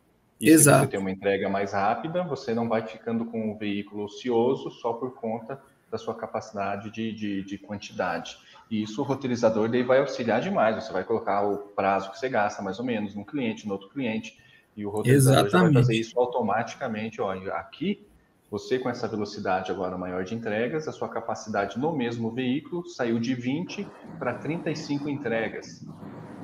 [0.42, 0.78] E Exato.
[0.78, 4.72] se você tem uma entrega mais rápida, você não vai ficando com o veículo ocioso
[4.72, 8.36] só por conta da sua capacidade de, de, de quantidade.
[8.68, 10.82] E isso o roteirizador daí vai auxiliar demais.
[10.82, 13.88] Você vai colocar o prazo que você gasta, mais ou menos, num cliente, no outro
[13.88, 14.36] cliente,
[14.76, 17.20] e o roteirizador vai fazer isso automaticamente.
[17.20, 18.04] Olha, aqui,
[18.50, 23.20] você com essa velocidade agora maior de entregas, a sua capacidade no mesmo veículo saiu
[23.20, 23.86] de 20
[24.18, 25.86] para 35 entregas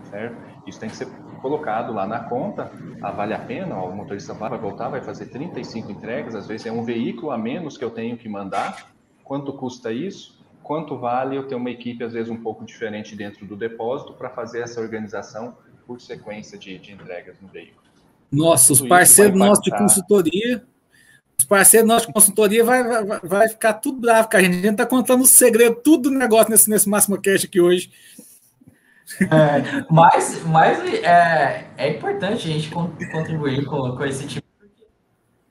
[0.09, 0.37] certo?
[0.67, 1.07] Isso tem que ser
[1.41, 2.71] colocado lá na conta,
[3.03, 6.67] ah, vale a pena, ó, o motorista vai voltar, vai fazer 35 entregas, às vezes
[6.67, 8.91] é um veículo a menos que eu tenho que mandar,
[9.25, 10.39] quanto custa isso?
[10.63, 14.29] Quanto vale eu ter uma equipe, às vezes, um pouco diferente dentro do depósito para
[14.29, 17.81] fazer essa organização por sequência de, de entregas no veículo?
[18.31, 20.63] Nossa, os parceiros nossos de consultoria,
[21.39, 24.53] os parceiros nossos de consultoria vai, vai, vai ficar tudo bravo com a gente.
[24.53, 27.91] A gente está contando o segredo, tudo do negócio nesse, nesse Máximo Cash aqui hoje.
[29.23, 34.85] É, mas mas é, é importante a gente contribuir com, com esse tipo de.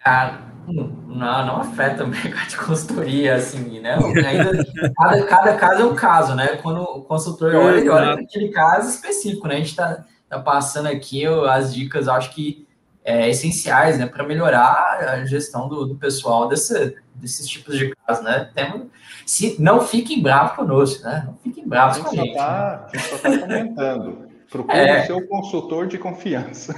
[0.05, 3.97] Ah, não, não afeta o mercado de consultoria, assim, né?
[4.25, 4.65] Ainda,
[4.95, 6.47] cada, cada caso é um caso, né?
[6.57, 9.55] Quando o consultor olha, ele olha aquele caso específico, né?
[9.55, 12.66] A gente está tá passando aqui as dicas, acho que
[13.07, 14.05] é, essenciais, né?
[14.05, 18.49] Para melhorar a gestão do, do pessoal desse, desses tipos de casos, né?
[18.53, 18.87] Temos,
[19.25, 21.23] se, não fiquem bravos conosco, né?
[21.25, 22.35] Não fiquem bravos com a gente.
[22.35, 22.89] Tá, né?
[22.91, 24.27] A gente só está comentando.
[24.51, 25.03] Procure é.
[25.03, 26.75] o seu consultor de confiança.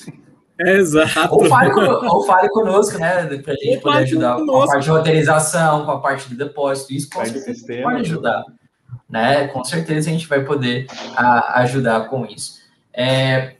[0.60, 1.34] Exato.
[1.34, 3.24] Ou fale, ou fale conosco, né?
[3.38, 4.52] Para a gente poder ajudar conosco.
[4.52, 6.92] com a parte de roteirização, com a parte do depósito.
[6.92, 8.44] Isso com certeza pode ajudar.
[9.08, 9.48] Né?
[9.48, 12.60] Com certeza a gente vai poder a, ajudar com isso.
[12.92, 13.54] É,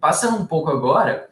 [0.00, 1.28] passando um pouco agora,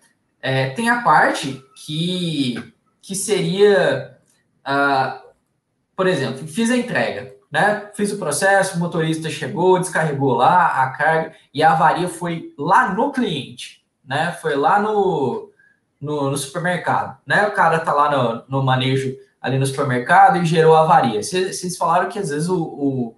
[0.48, 4.18] é, tem a parte que, que seria,
[4.66, 5.28] uh,
[5.96, 7.90] por exemplo, fiz a entrega, né?
[7.94, 12.94] Fiz o processo, o motorista chegou, descarregou lá a carga e a avaria foi lá
[12.94, 14.32] no cliente né?
[14.40, 15.52] Foi lá no,
[16.00, 17.46] no, no supermercado, né?
[17.46, 21.22] O cara tá lá no, no, manejo ali no supermercado e gerou avaria.
[21.22, 23.16] Vocês falaram que às vezes o, o,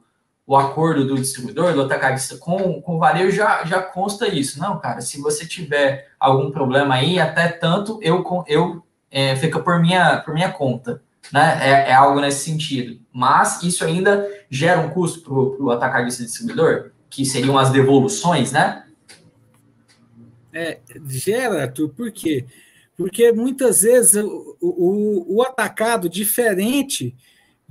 [0.51, 4.59] o, acordo do distribuidor, do atacadista com, com o varejo já, já consta isso.
[4.59, 9.81] Não, cara, se você tiver algum problema aí, até tanto eu, eu é, fica por
[9.81, 11.01] minha, por minha conta.
[11.33, 11.59] Né?
[11.63, 13.01] É, é, algo nesse sentido.
[13.13, 18.85] Mas isso ainda gera um custo para o atacadista distribuidor, que seriam as devoluções, né?
[20.53, 22.45] É, gera, Arthur, por quê?
[22.97, 27.15] Porque muitas vezes o, o, o atacado, diferente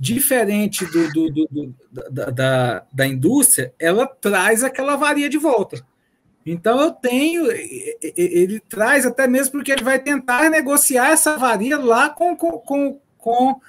[0.00, 1.74] diferente do, do, do, do
[2.10, 5.84] da, da, da, indústria, ela traz aquela varia de volta.
[6.44, 7.46] Então eu tenho,
[8.16, 13.60] ele traz até mesmo porque ele vai tentar negociar essa varia lá com, com, com,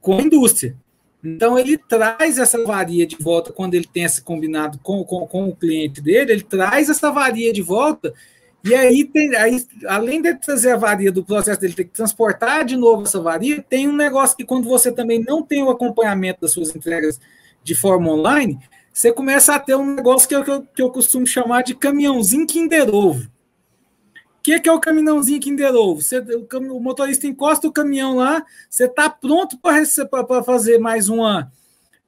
[0.00, 0.76] com, a indústria.
[1.24, 5.48] Então ele traz essa varia de volta quando ele tem esse combinado com, com, com
[5.48, 8.14] o cliente dele, ele traz essa varia de volta
[8.64, 12.64] e aí, tem, aí, além de trazer a varia do processo dele ter que transportar
[12.64, 16.40] de novo essa varia, tem um negócio que quando você também não tem o acompanhamento
[16.40, 17.20] das suas entregas
[17.62, 18.58] de forma online,
[18.90, 21.74] você começa a ter um negócio que eu, que eu, que eu costumo chamar de
[21.74, 23.24] caminhãozinho Kinder Ovo.
[23.24, 26.00] O que, que é o caminhãozinho Kinder Ovo?
[26.00, 31.52] Você, o, o motorista encosta o caminhão lá, você está pronto para fazer mais uma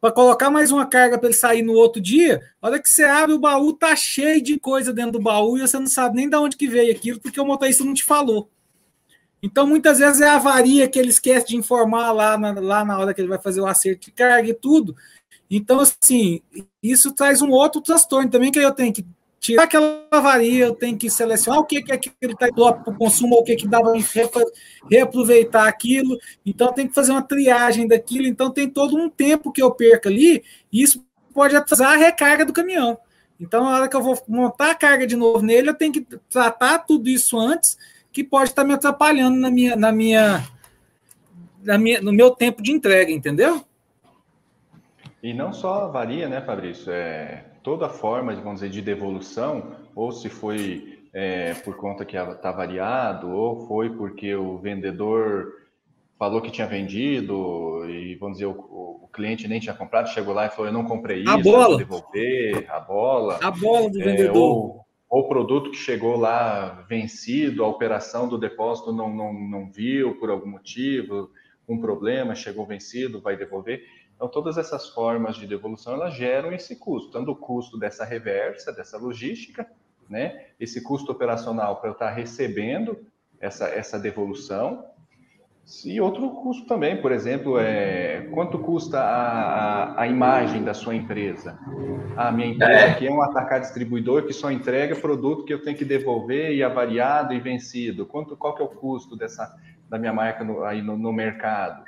[0.07, 3.03] para colocar mais uma carga para ele sair no outro dia, a hora que você
[3.03, 6.31] abre o baú, tá cheio de coisa dentro do baú e você não sabe nem
[6.31, 8.49] de onde que veio aquilo, porque o motorista não te falou.
[9.43, 12.97] Então, muitas vezes é a avaria que ele esquece de informar lá na, lá na
[12.97, 14.95] hora que ele vai fazer o acerto de carga e tudo.
[15.51, 16.41] Então, assim,
[16.81, 19.05] isso traz um outro transtorno também que eu tenho que
[19.39, 22.93] tirar aquela avaria, eu tenho que selecionar o que, que é que ele está para
[22.93, 23.93] o consumo, o que, que dá para
[24.91, 26.19] reaproveitar aquilo.
[26.45, 28.27] Então, tem que fazer uma triagem daquilo.
[28.27, 32.45] Então, tem todo um tempo que eu perco ali, e isso pode atrasar a recarga
[32.45, 32.99] do caminhão.
[33.39, 36.07] Então, na hora que eu vou montar a carga de novo nele, eu tenho que
[36.31, 37.77] tratar tudo isso antes,
[38.11, 40.45] que pode estar me atrapalhando na minha, na minha,
[41.63, 43.63] na minha, no meu tempo de entrega, entendeu?
[45.23, 46.91] E não só varia, né, Fabrício?
[46.91, 52.53] É, toda forma, vamos dizer, de devolução, ou se foi é, por conta que está
[52.53, 55.53] variado, ou foi porque o vendedor
[56.17, 58.53] falou que tinha vendido e, vamos dizer, o,
[59.03, 61.77] o cliente nem tinha comprado, chegou lá e falou, eu não comprei isso, a bola.
[61.77, 63.41] devolver, a bola.
[63.43, 64.85] A bola do é, vendedor.
[65.11, 70.31] Ou, produto que chegou lá vencido, a operação do depósito não, não, não viu por
[70.31, 71.33] algum motivo,
[71.69, 73.83] um problema, chegou vencido, vai devolver.
[74.17, 78.73] Então, todas essas formas de devolução, elas geram esse custo, tanto o custo dessa reversa,
[78.73, 79.71] dessa logística,
[80.09, 80.47] né?
[80.59, 82.99] esse custo operacional para eu estar recebendo
[83.39, 84.85] essa, essa devolução,
[85.85, 90.95] e outro custo também, por exemplo, é quanto custa a, a, a imagem da sua
[90.95, 91.59] empresa?
[92.17, 92.91] A minha empresa é.
[92.93, 96.63] aqui é um atacar distribuidor que só entrega produto que eu tenho que devolver e
[96.63, 98.07] avariado e vencido.
[98.07, 99.57] Quanto, qual que é o custo dessa,
[99.89, 101.83] da minha marca no, aí no, no mercado?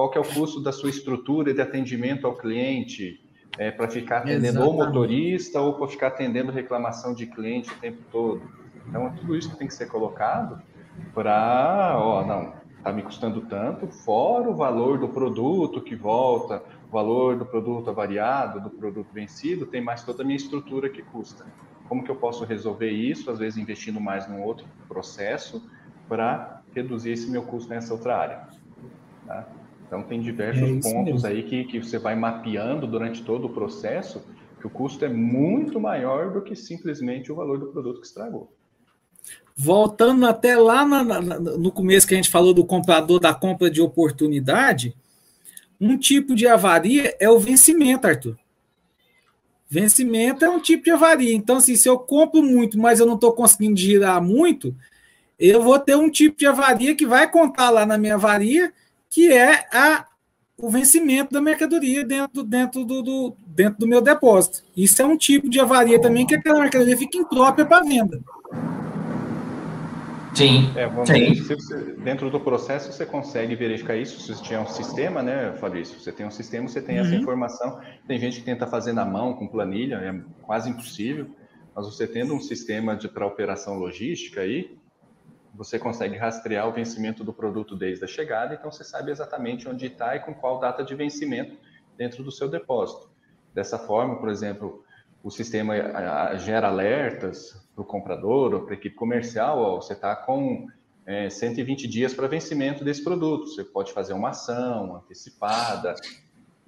[0.00, 3.22] Qual que é o custo da sua estrutura de atendimento ao cliente,
[3.58, 7.98] é, para ficar atendendo o motorista ou para ficar atendendo reclamação de cliente o tempo
[8.10, 8.40] todo.
[8.88, 10.62] Então, é tudo isso que tem que ser colocado
[11.12, 16.90] para, ó, não, está me custando tanto, fora o valor do produto que volta, o
[16.90, 21.44] valor do produto avariado, do produto vencido, tem mais toda a minha estrutura que custa.
[21.86, 25.62] como que eu posso resolver isso, às vezes investindo mais num outro processo,
[26.08, 28.48] para reduzir esse meu custo nessa outra área.
[29.26, 29.59] Tá?
[29.90, 31.26] Então, tem diversos é pontos mesmo.
[31.26, 34.22] aí que, que você vai mapeando durante todo o processo,
[34.60, 38.54] que o custo é muito maior do que simplesmente o valor do produto que estragou.
[39.56, 43.68] Voltando até lá na, na, no começo que a gente falou do comprador da compra
[43.68, 44.94] de oportunidade,
[45.80, 48.38] um tipo de avaria é o vencimento, Arthur.
[49.68, 51.34] Vencimento é um tipo de avaria.
[51.34, 54.72] Então, assim, se eu compro muito, mas eu não estou conseguindo girar muito,
[55.36, 58.72] eu vou ter um tipo de avaria que vai contar lá na minha avaria,
[59.10, 60.06] que é a,
[60.56, 64.62] o vencimento da mercadoria dentro, dentro, do, do, dentro do meu depósito.
[64.76, 68.20] Isso é um tipo de avaria também, que aquela mercadoria fica imprópria para venda.
[70.34, 70.70] Sim.
[70.76, 71.34] É, Sim.
[71.42, 74.20] Você, dentro do processo você consegue verificar isso.
[74.20, 75.98] Se você tiver um sistema, né, Fabrício?
[75.98, 77.06] Você tem um sistema, você tem uhum.
[77.06, 77.80] essa informação.
[78.06, 81.26] Tem gente que tenta fazer na mão, com planilha, é quase impossível.
[81.74, 84.76] Mas você tendo um sistema para operação logística aí,
[85.54, 89.86] você consegue rastrear o vencimento do produto desde a chegada, então você sabe exatamente onde
[89.86, 91.56] está e com qual data de vencimento
[91.96, 93.10] dentro do seu depósito.
[93.52, 94.84] Dessa forma, por exemplo,
[95.22, 95.74] o sistema
[96.38, 100.68] gera alertas para o comprador ou para a equipe comercial, ó, você está com
[101.04, 105.94] é, 120 dias para vencimento desse produto, você pode fazer uma ação antecipada,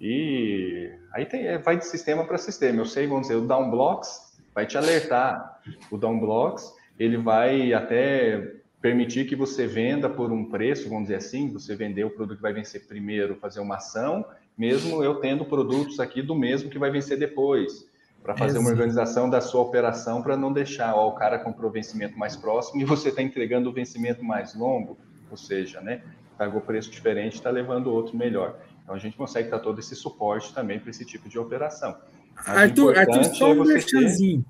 [0.05, 2.81] e aí tem, é, vai de sistema para sistema.
[2.81, 5.61] Eu sei, vamos dizer, o Downblocks vai te alertar.
[5.93, 11.49] O Downblocks, ele vai até permitir que você venda por um preço, vamos dizer assim,
[11.49, 14.27] você vender o produto que vai vencer primeiro, fazer uma ação,
[14.59, 17.87] mesmo eu tendo produtos aqui do mesmo que vai vencer depois
[18.23, 21.73] para fazer uma organização da sua operação para não deixar ó, o cara comprou o
[21.73, 24.99] vencimento mais próximo e você está entregando o vencimento mais longo,
[25.31, 26.03] ou seja, né,
[26.37, 28.59] pagou preço diferente, está levando outro melhor.
[28.83, 31.97] Então a gente consegue dar todo esse suporte também para esse tipo de operação.
[32.35, 34.43] Mas Arthur, Arthur, só um é merchanzinho.
[34.43, 34.49] Ter...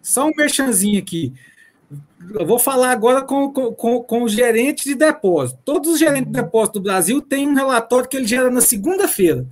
[0.00, 1.34] Só um merchanzinho aqui.
[2.32, 5.58] Eu vou falar agora com, com, com o gerente de depósito.
[5.64, 9.46] Todos os gerentes de depósito do Brasil têm um relatório que ele gera na segunda-feira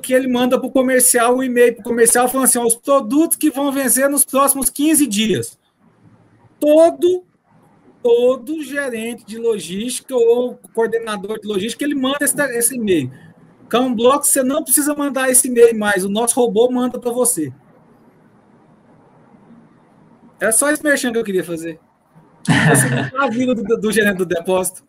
[0.00, 2.76] que ele manda para o comercial um e-mail para o comercial falando assim: ó, os
[2.76, 5.58] produtos que vão vencer nos próximos 15 dias.
[6.60, 7.24] Todo,
[8.00, 13.10] todo gerente de logística ou coordenador de logística, ele manda esse, esse e-mail.
[13.68, 17.52] Cão Bloco, você não precisa mandar esse e-mail mais, o nosso robô manda para você.
[20.42, 21.78] É só esse merchan que eu queria fazer.
[23.16, 24.84] a vida do, do, gerente do depósito.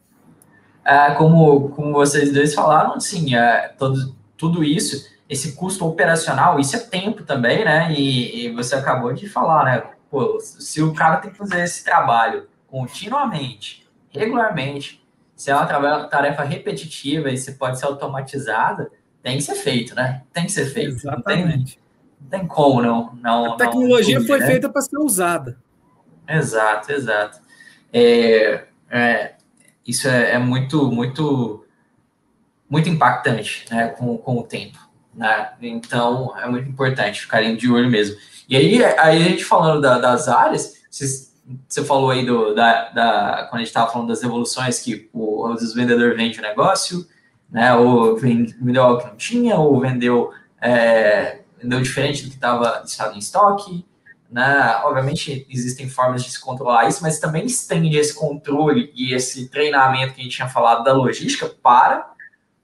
[0.83, 6.75] É, como, como vocês dois falaram, sim, é, todos tudo isso, esse custo operacional, isso
[6.75, 7.93] é tempo também, né?
[7.93, 9.83] E, e, você acabou de falar, né?
[10.09, 16.43] Pô, se o cara tem que fazer esse trabalho continuamente, regularmente, se é uma tarefa
[16.43, 18.91] repetitiva e se pode ser automatizada,
[19.21, 20.23] tem que ser feito, né?
[20.33, 20.95] Tem que ser feito.
[20.95, 21.79] Exatamente.
[22.23, 23.13] Não tem, como não.
[23.21, 24.47] não A tecnologia não, foi né?
[24.47, 25.57] feita para ser usada.
[26.27, 27.39] Exato, exato.
[27.91, 29.33] É, é,
[29.85, 31.63] isso é, é muito, muito
[32.73, 34.79] muito impactante né, com, com o tempo.
[35.13, 35.53] Né?
[35.61, 38.17] Então, é muito importante ficarem de olho mesmo.
[38.49, 43.47] E aí, aí a gente falando da, das áreas, você falou aí do, da, da,
[43.47, 47.05] quando a gente estava falando das evoluções que o, os vendedores vendem o negócio,
[47.47, 52.83] né, ou vendeu algo que não tinha, ou vendeu, é, vendeu diferente do que estava
[52.85, 53.85] estado em estoque.
[54.29, 54.81] Né?
[54.83, 60.13] Obviamente, existem formas de se controlar isso, mas também estende esse controle e esse treinamento
[60.13, 62.11] que a gente tinha falado da logística para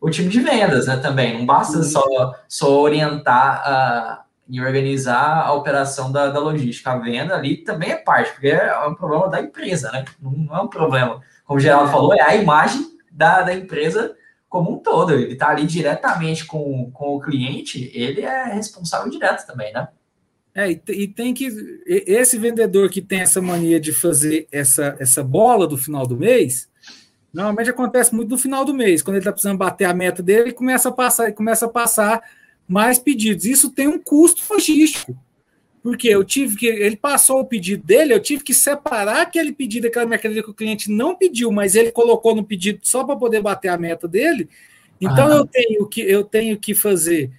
[0.01, 1.37] o time de vendas, né, também.
[1.37, 2.03] Não basta só,
[2.47, 6.91] só orientar uh, e organizar a operação da, da logística.
[6.91, 10.05] A venda ali também é parte, porque é um problema da empresa, né?
[10.21, 11.21] Não, não é um problema.
[11.45, 14.15] Como o Geraldo falou, é a imagem da, da empresa
[14.49, 15.13] como um todo.
[15.13, 19.87] Ele está ali diretamente com, com o cliente, ele é responsável direto também, né?
[20.53, 21.47] É, e, tem que.
[21.85, 26.67] Esse vendedor que tem essa mania de fazer essa, essa bola do final do mês,
[27.31, 30.41] Normalmente acontece muito no final do mês, quando ele está precisando bater a meta dele,
[30.41, 32.21] ele começa a passar, começa a passar
[32.67, 33.45] mais pedidos.
[33.45, 35.15] Isso tem um custo logístico.
[35.81, 36.67] Porque eu tive que.
[36.67, 40.53] Ele passou o pedido dele, eu tive que separar aquele pedido, aquela mercadoria que o
[40.53, 44.49] cliente não pediu, mas ele colocou no pedido só para poder bater a meta dele.
[44.99, 45.35] Então ah.
[45.37, 47.31] eu tenho que eu tenho que fazer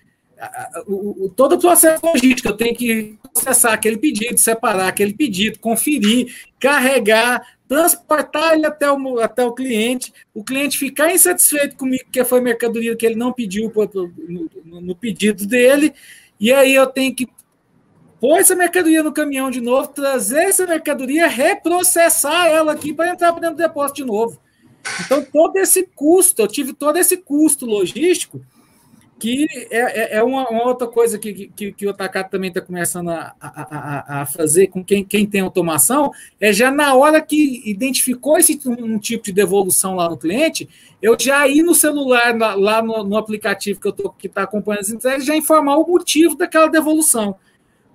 [0.86, 5.58] o, o, todo o processo logístico, eu tenho que processar aquele pedido, separar aquele pedido,
[5.58, 12.24] conferir, carregar, transportar ele até o, até o cliente, o cliente ficar insatisfeito comigo, que
[12.24, 13.70] foi mercadoria que ele não pediu
[14.28, 15.92] no, no pedido dele,
[16.38, 17.28] e aí eu tenho que
[18.20, 23.32] pôr essa mercadoria no caminhão de novo, trazer essa mercadoria, reprocessar ela aqui para entrar
[23.32, 24.38] para dentro do depósito de novo.
[25.04, 28.40] Então, todo esse custo, eu tive todo esse custo logístico
[29.20, 32.62] que é, é, é uma, uma, outra coisa que, que, que o Takata também está
[32.62, 36.10] começando a, a, a, fazer com quem, quem tem automação,
[36.40, 40.66] é já na hora que identificou esse um tipo de devolução lá no cliente,
[41.02, 44.80] eu já ir no celular, lá no, no aplicativo que eu tô, que está acompanhando
[44.80, 47.36] as entregas, já informar o motivo daquela devolução.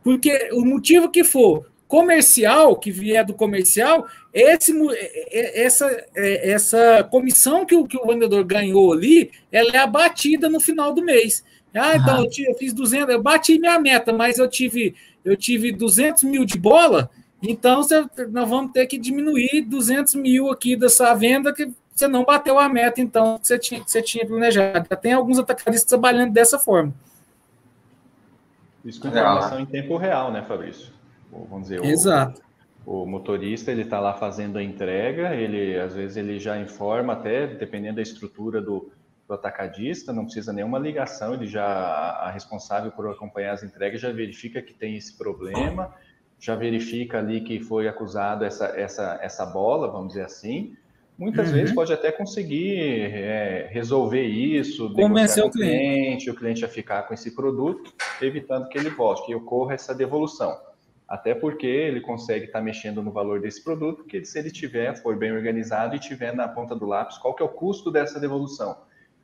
[0.05, 4.71] Porque o motivo que for comercial, que vier do comercial, esse,
[5.31, 10.93] essa, essa comissão que o, que o vendedor ganhou ali, ela é abatida no final
[10.93, 11.43] do mês.
[11.73, 14.93] Ah, então eu, tive, eu fiz 200, eu bati minha meta, mas eu tive,
[15.25, 17.09] eu tive 200 mil de bola,
[17.41, 22.23] então você, nós vamos ter que diminuir 200 mil aqui dessa venda que você não
[22.23, 24.85] bateu a meta, então, que você tinha, que você tinha planejado.
[24.87, 26.93] Já tem alguns atacadistas trabalhando dessa forma.
[28.85, 30.93] Isso com informação em tempo real, né, Fabrício?
[31.31, 32.41] Vamos dizer, Exato.
[32.85, 37.13] O, o motorista ele está lá fazendo a entrega, ele às vezes ele já informa
[37.13, 38.91] até, dependendo da estrutura do,
[39.27, 44.11] do atacadista, não precisa nenhuma ligação, ele já a responsável por acompanhar as entregas já
[44.11, 45.93] verifica que tem esse problema,
[46.39, 50.77] já verifica ali que foi acusado essa essa essa bola, vamos dizer assim,
[51.17, 51.55] Muitas uhum.
[51.55, 55.77] vezes pode até conseguir é, resolver isso, convencer o cliente.
[55.77, 59.95] cliente, o cliente a ficar com esse produto, evitando que ele volte, que ocorra essa
[59.95, 60.57] devolução.
[61.07, 65.15] Até porque ele consegue estar mexendo no valor desse produto, porque se ele tiver, for
[65.15, 68.75] bem organizado e tiver na ponta do lápis, qual que é o custo dessa devolução.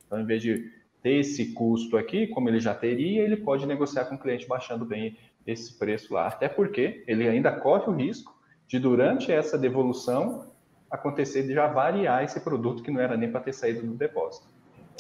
[0.05, 0.71] Então, em vez de
[1.01, 4.85] ter esse custo aqui, como ele já teria, ele pode negociar com o cliente baixando
[4.85, 6.27] bem esse preço lá.
[6.27, 10.50] Até porque ele ainda corre o risco de, durante essa devolução,
[10.91, 14.45] acontecer de já variar esse produto que não era nem para ter saído do depósito.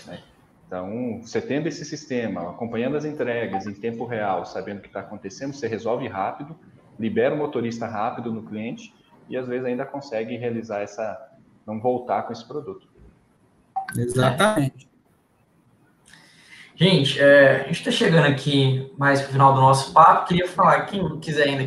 [0.07, 0.21] Né?
[0.65, 5.01] Então, você tendo esse sistema, acompanhando as entregas em tempo real, sabendo o que está
[5.01, 6.55] acontecendo, você resolve rápido,
[6.97, 8.93] libera o motorista rápido no cliente
[9.27, 11.29] e às vezes ainda consegue realizar essa,
[11.67, 12.87] não voltar com esse produto.
[13.97, 14.89] Exatamente.
[16.75, 20.27] Gente, é, a gente está chegando aqui mais para o final do nosso papo.
[20.27, 21.65] Queria falar, quem quiser ainda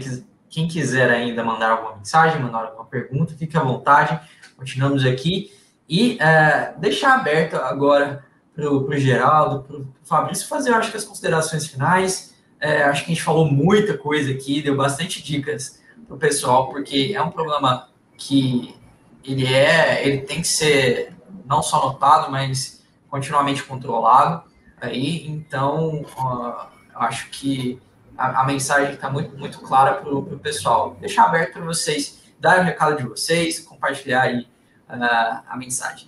[0.55, 4.20] quem quiser ainda mandar alguma mensagem, mandar alguma pergunta, fique à vontade.
[4.57, 5.52] Continuamos aqui.
[5.88, 8.24] E é, deixar aberto agora
[8.55, 12.36] para o Geraldo, para o Fabrício fazer, acho que as considerações finais.
[12.61, 16.68] É, acho que a gente falou muita coisa aqui, deu bastante dicas para o pessoal,
[16.68, 18.76] porque é um problema que
[19.24, 24.44] ele é, ele tem que ser não só notado, mas continuamente controlado.
[24.80, 27.82] Aí, então, uh, acho que
[28.17, 30.97] a, a mensagem está muito, muito clara para o pessoal.
[31.01, 34.41] Deixar aberto para vocês darem o recado de vocês, compartilhar aí
[34.89, 36.07] uh, a mensagem.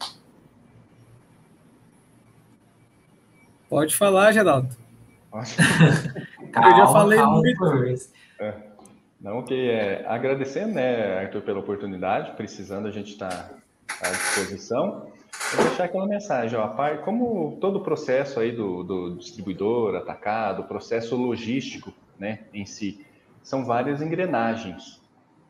[3.71, 4.77] Pode falar, Geraldo.
[6.53, 8.11] calma, Eu já falei calma, muito.
[8.39, 8.55] É.
[9.19, 15.11] Não, que é, agradecendo, né, Arthur, pela oportunidade, precisando a gente estar tá à disposição.
[15.57, 21.17] Vou deixar aquela mensagem, ó, como todo o processo aí do, do distribuidor, atacado, processo
[21.17, 23.07] logístico, né, em si,
[23.43, 25.01] são várias engrenagens.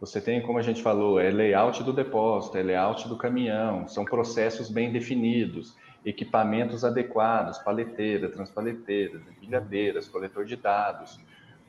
[0.00, 4.04] Você tem, como a gente falou, é layout do depósito, é layout do caminhão, são
[4.04, 11.18] processos bem definidos, equipamentos adequados, paleteira, transpaleteira, empilhadeiras, coletor de dados,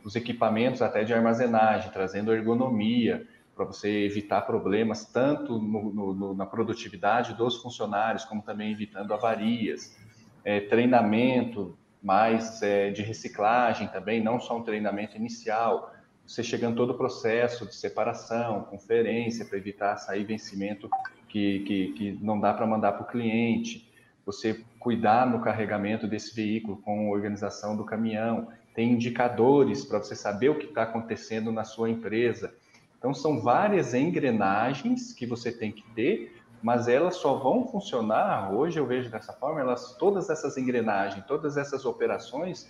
[0.04, 3.26] os equipamentos até de armazenagem, trazendo ergonomia,
[3.58, 9.98] para você evitar problemas tanto no, no, na produtividade dos funcionários, como também evitando avarias,
[10.46, 15.92] é, treinamento mais é, de reciclagem também, não só um treinamento inicial,
[16.26, 20.90] você chegando todo o processo de separação, conferência, para evitar sair vencimento
[21.28, 23.92] que, que, que não dá para mandar para o cliente,
[24.26, 30.50] você cuidar no carregamento desse veículo com organização do caminhão, tem indicadores para você saber
[30.50, 32.54] o que está acontecendo na sua empresa,
[32.98, 38.80] então, são várias engrenagens que você tem que ter, mas elas só vão funcionar, hoje
[38.80, 42.68] eu vejo dessa forma, elas, todas essas engrenagens, todas essas operações,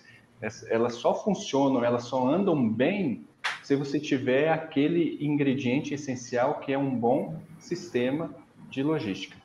[0.69, 3.25] elas só funcionam, elas só andam bem
[3.63, 8.29] se você tiver aquele ingrediente essencial que é um bom sistema
[8.69, 9.37] de logística.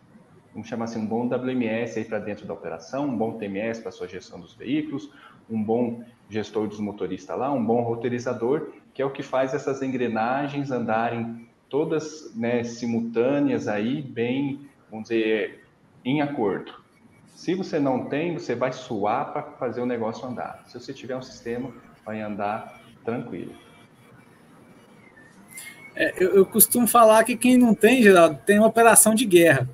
[0.53, 3.89] Vamos chamar assim, um bom WMS aí para dentro da operação, um bom TMS para
[3.89, 5.11] a sua gestão dos veículos,
[5.49, 9.83] um bom gestor dos motoristas lá, um bom roteirizador que é o que faz essas
[9.83, 15.65] engrenagens andarem todas né, simultâneas aí, bem, vamos dizer,
[16.05, 16.73] em acordo.
[17.35, 20.63] Se você não tem, você vai suar para fazer o negócio andar.
[20.67, 21.73] Se você tiver um sistema,
[22.05, 23.55] vai andar tranquilo.
[25.95, 29.69] É, eu, eu, costumo falar que quem não tem, Geraldo, tem uma operação de guerra.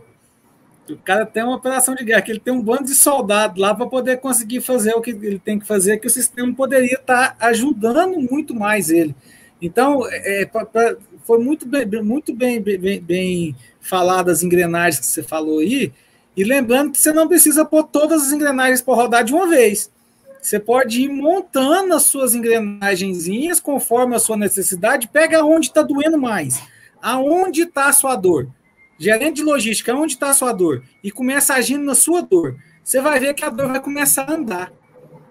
[0.90, 3.74] O cara tem uma operação de guerra, que ele tem um bando de soldados lá
[3.74, 7.36] para poder conseguir fazer o que ele tem que fazer, que o sistema poderia estar
[7.36, 9.14] tá ajudando muito mais ele.
[9.60, 15.06] Então, é, pra, pra, foi muito bem, muito bem, bem, bem falado as engrenagens que
[15.06, 15.92] você falou aí,
[16.36, 19.90] e lembrando que você não precisa pôr todas as engrenagens para rodar de uma vez.
[20.40, 25.08] Você pode ir montando as suas engrenagenzinhas conforme a sua necessidade.
[25.08, 26.62] Pega onde está doendo mais.
[27.02, 28.48] Aonde está a sua dor?
[28.98, 30.82] Gerente de logística, onde está a sua dor?
[31.04, 32.56] E começa agindo na sua dor.
[32.82, 34.72] Você vai ver que a dor vai começar a andar.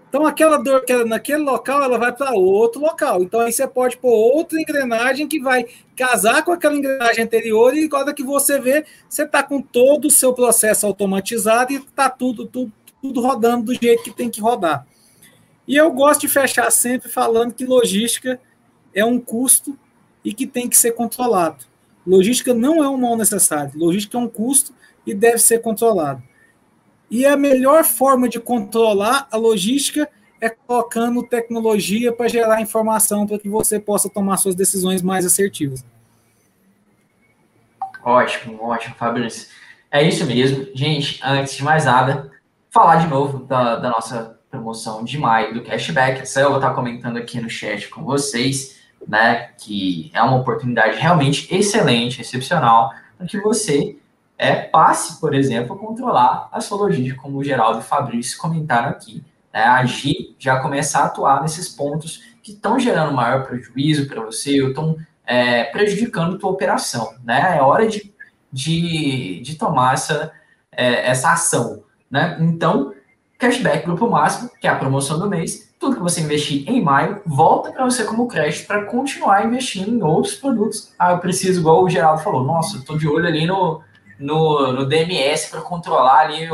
[0.07, 3.21] Então, aquela dor que era naquele local, ela vai para outro local.
[3.21, 5.65] Então, aí você pode pôr outra engrenagem que vai
[5.97, 10.11] casar com aquela engrenagem anterior e quando que você vê, você está com todo o
[10.11, 14.87] seu processo automatizado e está tudo, tudo, tudo rodando do jeito que tem que rodar.
[15.67, 18.39] E eu gosto de fechar sempre falando que logística
[18.93, 19.77] é um custo
[20.23, 21.65] e que tem que ser controlado.
[22.07, 23.71] Logística não é um mal necessário.
[23.75, 24.73] Logística é um custo
[25.05, 26.23] e deve ser controlado.
[27.11, 33.39] E a melhor forma de controlar a logística é colocando tecnologia para gerar informação para
[33.39, 35.83] que você possa tomar suas decisões mais assertivas.
[38.03, 39.47] Ótimo, ótimo, Fabrício.
[39.91, 40.67] É isso mesmo.
[40.73, 42.31] Gente, antes de mais nada,
[42.69, 46.21] falar de novo da, da nossa promoção de maio do cashback.
[46.21, 49.49] Essa eu vou estar comentando aqui no chat com vocês, né?
[49.57, 53.97] Que é uma oportunidade realmente excelente, excepcional, para que você
[54.37, 58.37] é, passe, por exemplo, a controlar a sua logística, como o Geraldo e o Fabrício
[58.37, 59.23] comentaram aqui.
[59.53, 59.63] Né?
[59.63, 64.69] Agir, já começar a atuar nesses pontos que estão gerando maior prejuízo para você, ou
[64.69, 64.95] estão
[65.25, 67.15] é, prejudicando a tua operação.
[67.23, 67.57] Né?
[67.57, 68.13] É hora de,
[68.51, 70.31] de, de tomar essa,
[70.71, 71.83] é, essa ação.
[72.09, 72.37] Né?
[72.39, 72.93] Então,
[73.37, 77.21] cashback grupo máximo, que é a promoção do mês, tudo que você investir em maio
[77.25, 80.93] volta para você como crédito para continuar investindo em outros produtos.
[80.97, 83.81] Ah, eu preciso, igual o Geraldo falou, nossa, estou de olho ali no,
[84.19, 86.49] no, no DMS para controlar ali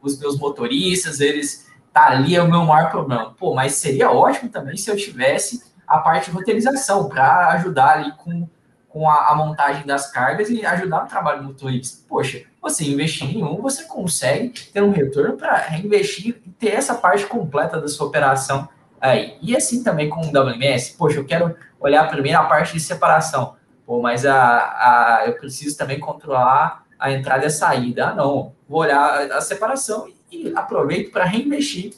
[0.00, 3.34] os meus motoristas, eles tá ali é o meu maior problema.
[3.36, 8.12] Pô, mas seria ótimo também se eu tivesse a parte de roteirização para ajudar ali
[8.18, 8.48] com,
[8.88, 12.04] com a, a, montagem das cargas e ajudar no trabalho do motorista.
[12.08, 16.94] Poxa, você investir em um, você consegue ter um retorno para reinvestir e ter essa
[16.94, 18.68] parte completa da sua operação
[19.00, 19.36] aí.
[19.40, 23.56] E assim também com o WMS, poxa, eu quero olhar primeiro a parte de separação.
[23.86, 28.08] Pô, mas a, a, eu preciso também controlar a entrada e a saída.
[28.08, 31.94] Ah, não, vou olhar a separação e aproveito para reinvestir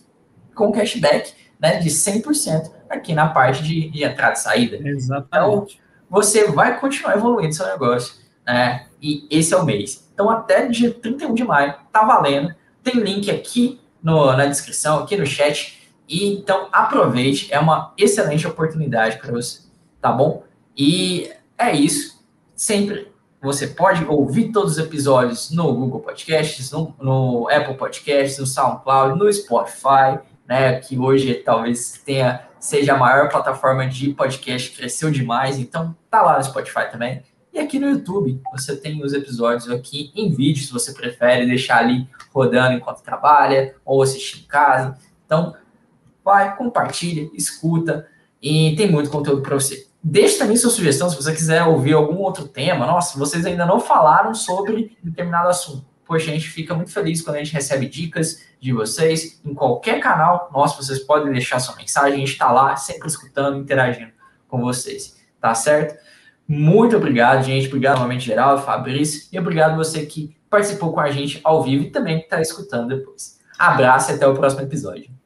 [0.54, 4.76] com cashback né, de 100% aqui na parte de, de entrada e saída.
[4.76, 5.26] Exatamente.
[5.26, 5.66] Então,
[6.08, 8.19] você vai continuar evoluindo seu negócio.
[8.52, 8.86] Né?
[9.00, 10.08] E esse é o mês.
[10.12, 12.54] Então, até dia 31 de maio, tá valendo.
[12.82, 15.90] Tem link aqui no, na descrição, aqui no chat.
[16.08, 17.52] E, então, aproveite.
[17.52, 19.60] É uma excelente oportunidade para você.
[20.00, 20.44] Tá bom?
[20.76, 22.24] E é isso.
[22.54, 23.10] Sempre
[23.42, 29.18] você pode ouvir todos os episódios no Google Podcasts, no, no, Apple Podcasts, no SoundCloud,
[29.18, 30.78] no Spotify, né?
[30.78, 36.36] Que hoje talvez tenha seja a maior plataforma de podcast, cresceu demais, então tá lá
[36.36, 37.22] no Spotify também.
[37.52, 41.78] E aqui no YouTube, você tem os episódios aqui em vídeo, se você prefere deixar
[41.78, 44.96] ali rodando enquanto trabalha ou assistir em casa.
[45.26, 45.54] Então,
[46.24, 48.06] vai, compartilha, escuta
[48.40, 49.88] e tem muito conteúdo para você.
[50.02, 52.86] Deixe também sua sugestão se você quiser ouvir algum outro tema.
[52.86, 55.84] Nossa, vocês ainda não falaram sobre determinado assunto.
[56.06, 60.00] Poxa, a gente fica muito feliz quando a gente recebe dicas de vocês em qualquer
[60.00, 60.50] canal.
[60.52, 64.12] Nossa, vocês podem deixar sua mensagem, a gente está lá sempre escutando, interagindo
[64.48, 65.16] com vocês.
[65.40, 65.98] Tá certo?
[66.52, 67.68] Muito obrigado, gente.
[67.68, 69.28] Obrigado novamente, Geraldo, Fabrício.
[69.32, 72.88] E obrigado você que participou com a gente ao vivo e também que está escutando
[72.88, 73.38] depois.
[73.56, 75.19] Abraço e até o próximo episódio.